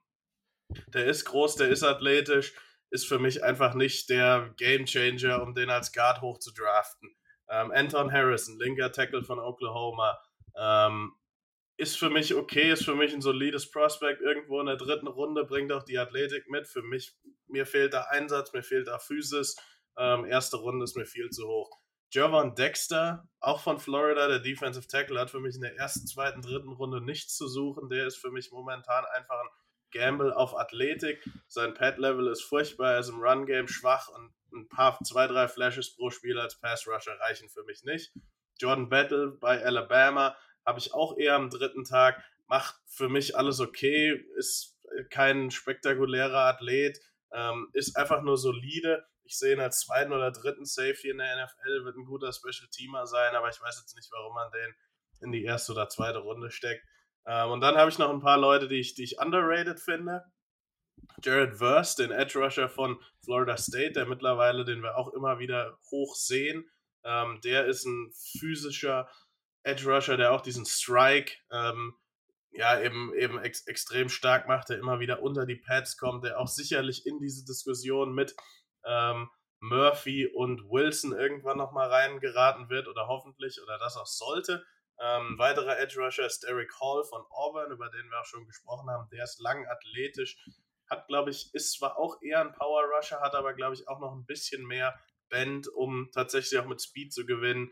[0.88, 2.54] der ist groß, der ist athletisch,
[2.90, 7.16] ist für mich einfach nicht der Gamechanger, um den als Guard hoch zu draften.
[7.50, 10.20] Ähm, Anton Harrison, linker Tackle von Oklahoma,
[10.56, 11.14] ähm,
[11.78, 15.46] ist für mich okay, ist für mich ein solides Prospect irgendwo in der dritten Runde,
[15.46, 16.68] bringt auch die Athletik mit.
[16.68, 17.16] Für mich,
[17.48, 19.56] mir fehlt da Einsatz, mir fehlt da Physis.
[19.98, 21.80] Ähm, erste Runde ist mir viel zu hoch.
[22.10, 26.42] Jervon Dexter, auch von Florida, der Defensive Tackle, hat für mich in der ersten, zweiten,
[26.42, 27.90] dritten Runde nichts zu suchen.
[27.90, 29.50] Der ist für mich momentan einfach ein
[29.92, 31.24] Gamble auf Athletik.
[31.48, 35.96] Sein Pad-Level ist furchtbar, er ist im Run-Game schwach und ein paar, zwei, drei Flashes
[35.96, 38.12] pro Spiel als Pass-Rusher reichen für mich nicht.
[38.60, 40.36] Jordan Battle bei Alabama
[40.66, 42.24] habe ich auch eher am dritten Tag.
[42.48, 44.78] Macht für mich alles okay, ist
[45.10, 47.00] kein spektakulärer Athlet,
[47.32, 49.06] ähm, ist einfach nur solide.
[49.24, 52.70] Ich sehe ihn als zweiten oder dritten Safety in der NFL, wird ein guter Special
[52.72, 54.76] Teamer sein, aber ich weiß jetzt nicht, warum man den
[55.22, 56.86] in die erste oder zweite Runde steckt.
[57.28, 60.24] Ähm, und dann habe ich noch ein paar Leute, die ich, die ich underrated finde.
[61.22, 65.78] Jared Verse, den Edge Rusher von Florida State, der mittlerweile, den wir auch immer wieder
[65.92, 66.70] hoch sehen.
[67.04, 69.10] Ähm, der ist ein physischer
[69.64, 71.96] Edge Rusher, der auch diesen Strike ähm,
[72.52, 76.40] ja eben, eben ex extrem stark macht, der immer wieder unter die Pads kommt, der
[76.40, 78.36] auch sicherlich in diese Diskussion mit
[78.86, 84.66] ähm, Murphy und Wilson irgendwann nochmal reingeraten wird oder hoffentlich oder das auch sollte.
[85.00, 88.90] Ähm, weiterer Edge Rusher ist Derek Hall von Auburn, über den wir auch schon gesprochen
[88.90, 89.08] haben.
[89.12, 90.38] Der ist lang athletisch,
[90.90, 94.00] hat, glaube ich, ist zwar auch eher ein Power Rusher, hat aber, glaube ich, auch
[94.00, 97.72] noch ein bisschen mehr Bend, um tatsächlich auch mit Speed zu gewinnen.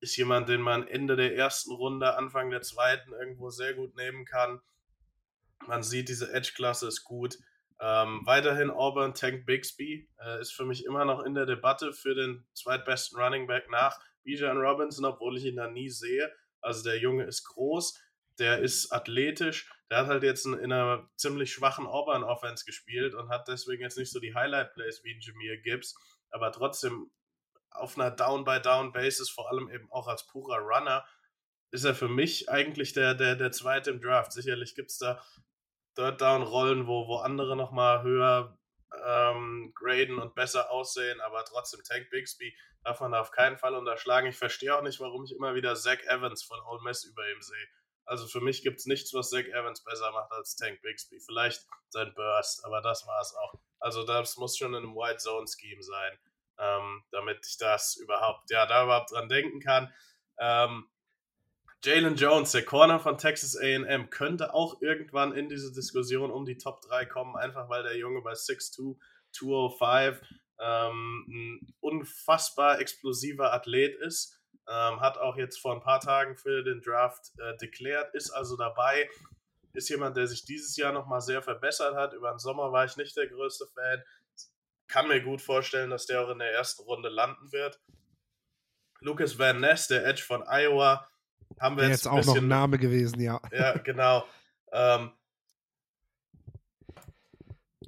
[0.00, 4.24] Ist jemand, den man Ende der ersten Runde, Anfang der zweiten irgendwo sehr gut nehmen
[4.24, 4.60] kann.
[5.66, 7.38] Man sieht, diese Edge-Klasse ist gut.
[7.80, 12.14] Ähm, weiterhin Auburn Tank Bixby äh, ist für mich immer noch in der Debatte für
[12.14, 16.32] den zweitbesten Running Back nach Bijan Robinson, obwohl ich ihn da nie sehe.
[16.64, 18.00] Also der Junge ist groß,
[18.38, 23.28] der ist athletisch, der hat halt jetzt in, in einer ziemlich schwachen Auburn-Offense gespielt und
[23.28, 25.94] hat deswegen jetzt nicht so die Highlight-Plays wie ein Jameer Gibbs,
[26.30, 27.10] aber trotzdem
[27.70, 31.04] auf einer Down-by-Down-Basis, vor allem eben auch als purer Runner,
[31.70, 34.32] ist er für mich eigentlich der, der, der Zweite im Draft.
[34.32, 35.22] Sicherlich gibt es da
[35.96, 38.56] Third-Down-Rollen, wo, wo andere nochmal höher
[39.04, 44.28] ähm, graden und besser aussehen, aber trotzdem Tank Bixby darf man auf keinen Fall unterschlagen.
[44.28, 47.42] Ich verstehe auch nicht, warum ich immer wieder Zach Evans von Ole Miss über ihm
[47.42, 47.66] sehe.
[48.06, 51.20] Also für mich gibt es nichts, was Zach Evans besser macht als Tank Bixby.
[51.20, 53.54] Vielleicht sein Burst, aber das war es auch.
[53.80, 56.18] Also das muss schon in einem White Zone Scheme sein,
[56.58, 59.92] ähm, damit ich das überhaupt, ja, da überhaupt dran denken kann.
[60.38, 60.88] Ähm,
[61.84, 66.56] Jalen Jones, der Corner von Texas AM, könnte auch irgendwann in diese Diskussion um die
[66.56, 68.96] Top 3 kommen, einfach weil der Junge bei 6'2,
[69.32, 70.22] 205
[70.60, 74.40] ähm, ein unfassbar explosiver Athlet ist.
[74.66, 78.56] Ähm, hat auch jetzt vor ein paar Tagen für den Draft äh, deklärt, ist also
[78.56, 79.10] dabei.
[79.74, 82.14] Ist jemand, der sich dieses Jahr nochmal sehr verbessert hat.
[82.14, 84.02] Über den Sommer war ich nicht der größte Fan.
[84.86, 87.78] Kann mir gut vorstellen, dass der auch in der ersten Runde landen wird.
[89.00, 91.06] Lucas Van Ness, der Edge von Iowa,
[91.60, 93.40] haben wir jetzt, jetzt auch bisschen, noch ein Name gewesen, ja.
[93.52, 94.24] Ja, genau.
[94.72, 95.12] Ähm,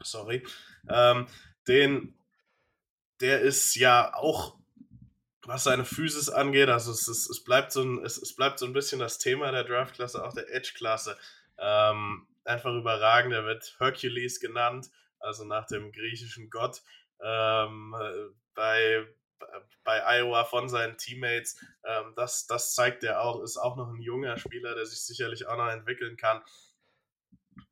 [0.03, 0.47] sorry.
[0.89, 1.27] Ähm,
[1.69, 2.19] den,
[3.21, 4.57] der ist ja auch,
[5.43, 8.67] was seine Physis angeht, also es, es, es, bleibt so ein, es, es bleibt so
[8.67, 11.17] ein bisschen das Thema der Draftklasse, auch der Edge-Klasse.
[11.59, 13.33] Ähm, einfach überragend.
[13.33, 16.83] Er wird Hercules genannt, also nach dem griechischen Gott.
[17.21, 17.95] Ähm,
[18.55, 19.07] bei
[19.85, 21.59] bei Iowa von seinen Teammates.
[21.85, 25.47] Ähm, das, das zeigt er auch, ist auch noch ein junger Spieler, der sich sicherlich
[25.47, 26.43] auch noch entwickeln kann.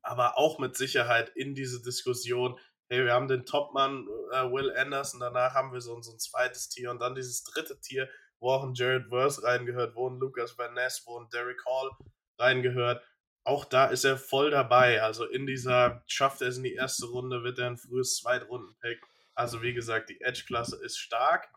[0.01, 2.57] Aber auch mit Sicherheit in diese Diskussion,
[2.89, 6.69] hey, wir haben den Topmann äh, Will Anderson, danach haben wir so, so ein zweites
[6.69, 8.09] Tier und dann dieses dritte Tier,
[8.39, 11.91] wo auch ein Jared Verse reingehört, wo ein Lucas Van Ness, wo ein Derek Hall
[12.37, 13.03] reingehört.
[13.43, 15.01] Auch da ist er voll dabei.
[15.01, 19.01] Also in dieser, schafft er es in die erste Runde, wird er ein frühes Zweitrunden-Pick.
[19.35, 21.49] Also wie gesagt, die Edge-Klasse ist stark.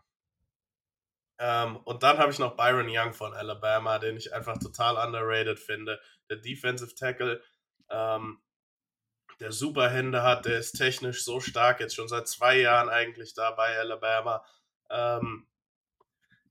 [1.39, 5.57] Ähm, und dann habe ich noch Byron Young von Alabama, den ich einfach total underrated
[5.59, 5.99] finde.
[6.29, 7.41] Der Defensive Tackle,
[7.89, 8.41] ähm,
[9.39, 13.33] der super Hände hat, der ist technisch so stark, jetzt schon seit zwei Jahren eigentlich
[13.33, 14.45] da bei Alabama.
[14.89, 15.47] Ähm,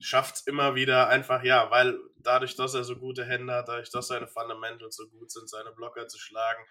[0.00, 3.90] schafft es immer wieder einfach, ja, weil dadurch, dass er so gute Hände hat, dadurch,
[3.90, 6.64] dass seine Fundamentals so gut sind, seine Blocker zu schlagen,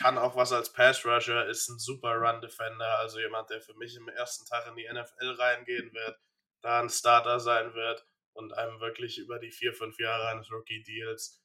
[0.00, 3.74] kann auch was als Pass Rusher, ist ein super Run Defender, also jemand, der für
[3.74, 6.18] mich im ersten Tag in die NFL reingehen wird,
[6.62, 10.82] da ein Starter sein wird und einem wirklich über die vier, fünf Jahre eines Rookie
[10.82, 11.42] Deals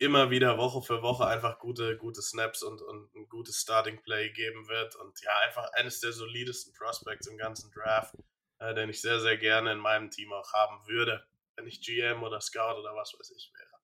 [0.00, 4.30] immer wieder Woche für Woche einfach gute, gute Snaps und, und ein gutes Starting Play
[4.30, 8.14] geben wird und ja, einfach eines der solidesten Prospects im ganzen Draft
[8.58, 11.24] äh, den ich sehr, sehr gerne in meinem Team auch haben würde,
[11.56, 13.74] wenn ich GM oder Scout oder was weiß ich wäre.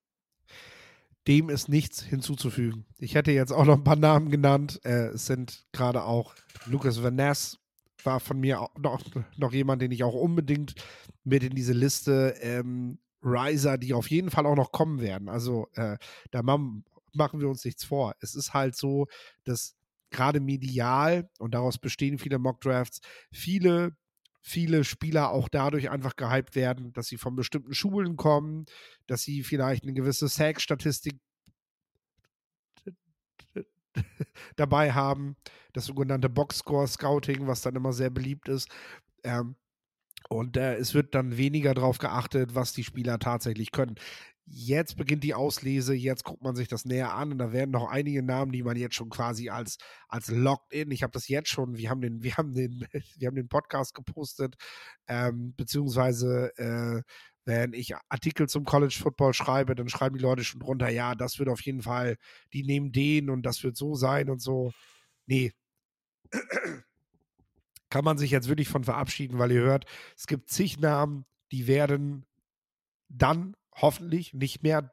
[1.30, 2.86] Dem ist nichts hinzuzufügen.
[2.98, 4.80] Ich hätte jetzt auch noch ein paar Namen genannt.
[4.84, 6.34] Äh, es sind gerade auch
[6.66, 7.56] Lucas Van Ness,
[8.02, 9.00] war von mir auch noch,
[9.36, 10.74] noch jemand, den ich auch unbedingt
[11.22, 15.28] mit in diese Liste ähm, Riser, die auf jeden Fall auch noch kommen werden.
[15.28, 15.98] Also äh,
[16.32, 16.82] da machen
[17.14, 18.16] wir uns nichts vor.
[18.18, 19.06] Es ist halt so,
[19.44, 19.76] dass
[20.10, 23.96] gerade medial, und daraus bestehen viele Mock-Drafts, viele
[24.40, 28.66] viele Spieler auch dadurch einfach gehypt werden, dass sie von bestimmten Schulen kommen,
[29.06, 31.20] dass sie vielleicht eine gewisse Sack-Statistik
[34.56, 35.36] dabei haben,
[35.72, 38.68] das sogenannte Boxscore-Scouting, was dann immer sehr beliebt ist.
[39.24, 39.56] Ähm,
[40.28, 43.96] und äh, es wird dann weniger darauf geachtet, was die Spieler tatsächlich können.
[44.52, 47.88] Jetzt beginnt die Auslese, jetzt guckt man sich das näher an und da werden noch
[47.88, 49.78] einige Namen, die man jetzt schon quasi als,
[50.08, 52.84] als locked in, ich habe das jetzt schon, wir haben den, wir haben den,
[53.16, 54.56] wir haben den Podcast gepostet,
[55.06, 57.02] ähm, beziehungsweise äh,
[57.44, 61.38] wenn ich Artikel zum College Football schreibe, dann schreiben die Leute schon drunter, ja, das
[61.38, 62.16] wird auf jeden Fall,
[62.52, 64.72] die nehmen den und das wird so sein und so.
[65.26, 65.52] Nee.
[67.88, 69.84] Kann man sich jetzt wirklich von verabschieden, weil ihr hört,
[70.16, 72.26] es gibt zig Namen, die werden
[73.08, 74.92] dann hoffentlich nicht mehr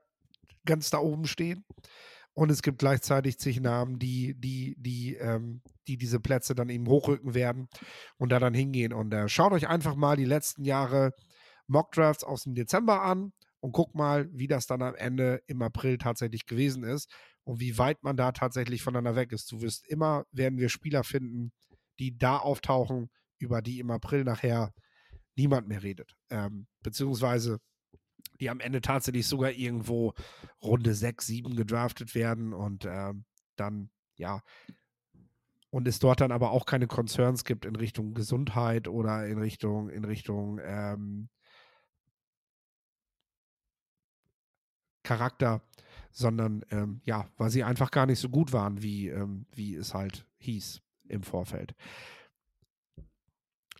[0.66, 1.66] ganz da oben stehen.
[2.34, 6.88] Und es gibt gleichzeitig zig Namen, die, die, die, ähm, die diese Plätze dann eben
[6.88, 7.68] hochrücken werden
[8.18, 8.94] und da dann hingehen.
[8.94, 11.14] Und äh, schaut euch einfach mal die letzten Jahre
[11.66, 15.98] Mockdrafts aus dem Dezember an und guckt mal, wie das dann am Ende im April
[15.98, 17.10] tatsächlich gewesen ist
[17.44, 19.52] und wie weit man da tatsächlich voneinander weg ist.
[19.52, 21.52] Du wirst immer, werden wir Spieler finden,
[21.98, 23.10] die da auftauchen,
[23.40, 24.74] über die im April nachher
[25.36, 26.16] niemand mehr redet.
[26.30, 27.58] Ähm, beziehungsweise
[28.40, 30.14] die am Ende tatsächlich sogar irgendwo
[30.62, 33.26] Runde 6, 7 gedraftet werden und ähm,
[33.56, 34.42] dann, ja,
[35.70, 39.90] und es dort dann aber auch keine Concerns gibt in Richtung Gesundheit oder in Richtung,
[39.90, 41.30] in Richtung ähm,
[45.04, 45.62] Charakter,
[46.12, 49.94] sondern ähm, ja, weil sie einfach gar nicht so gut waren, wie, ähm, wie es
[49.94, 51.76] halt hieß im Vorfeld.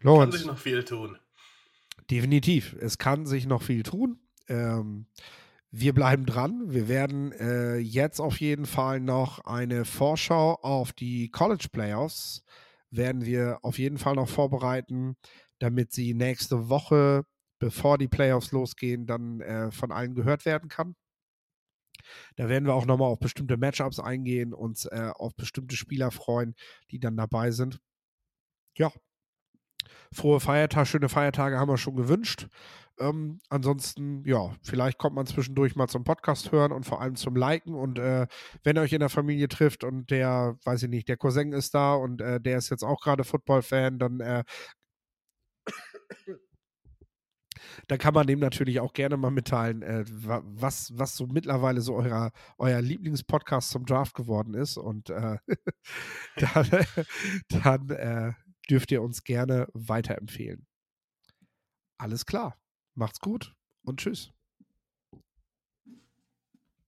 [0.02, 1.18] Lorenz, kann sich noch viel tun.
[2.10, 2.76] Definitiv.
[2.80, 4.20] Es kann sich noch viel tun.
[4.48, 5.08] Ähm,
[5.72, 6.72] wir bleiben dran.
[6.72, 12.44] Wir werden äh, jetzt auf jeden Fall noch eine Vorschau auf die College Playoffs
[12.92, 15.18] werden wir auf jeden Fall noch vorbereiten,
[15.60, 17.24] damit sie nächste Woche,
[17.60, 20.96] bevor die Playoffs losgehen, dann äh, von allen gehört werden kann.
[22.36, 26.56] Da werden wir auch nochmal auf bestimmte Matchups eingehen, uns äh, auf bestimmte Spieler freuen,
[26.92, 27.80] die dann dabei sind.
[28.78, 28.92] Ja,
[30.14, 32.48] frohe Feiertage, schöne Feiertage haben wir schon gewünscht.
[33.00, 37.36] Ähm, ansonsten, ja, vielleicht kommt man zwischendurch mal zum Podcast hören und vor allem zum
[37.36, 37.76] Liken.
[37.76, 38.28] Und äh,
[38.64, 41.74] wenn ihr euch in der Familie trifft und der, weiß ich nicht, der Cousin ist
[41.76, 44.44] da und äh, der ist jetzt auch gerade Football-Fan, dann äh,
[47.88, 51.96] dann kann man dem natürlich auch gerne mal mitteilen, äh, was, was so mittlerweile so
[51.96, 54.78] euer, euer Lieblingspodcast zum Draft geworden ist.
[54.78, 55.38] Und äh,
[56.36, 56.86] dann,
[57.50, 58.34] dann äh,
[58.70, 60.66] dürft ihr uns gerne weiterempfehlen.
[61.98, 62.58] Alles klar.
[62.98, 64.34] Macht's gut und tschüss.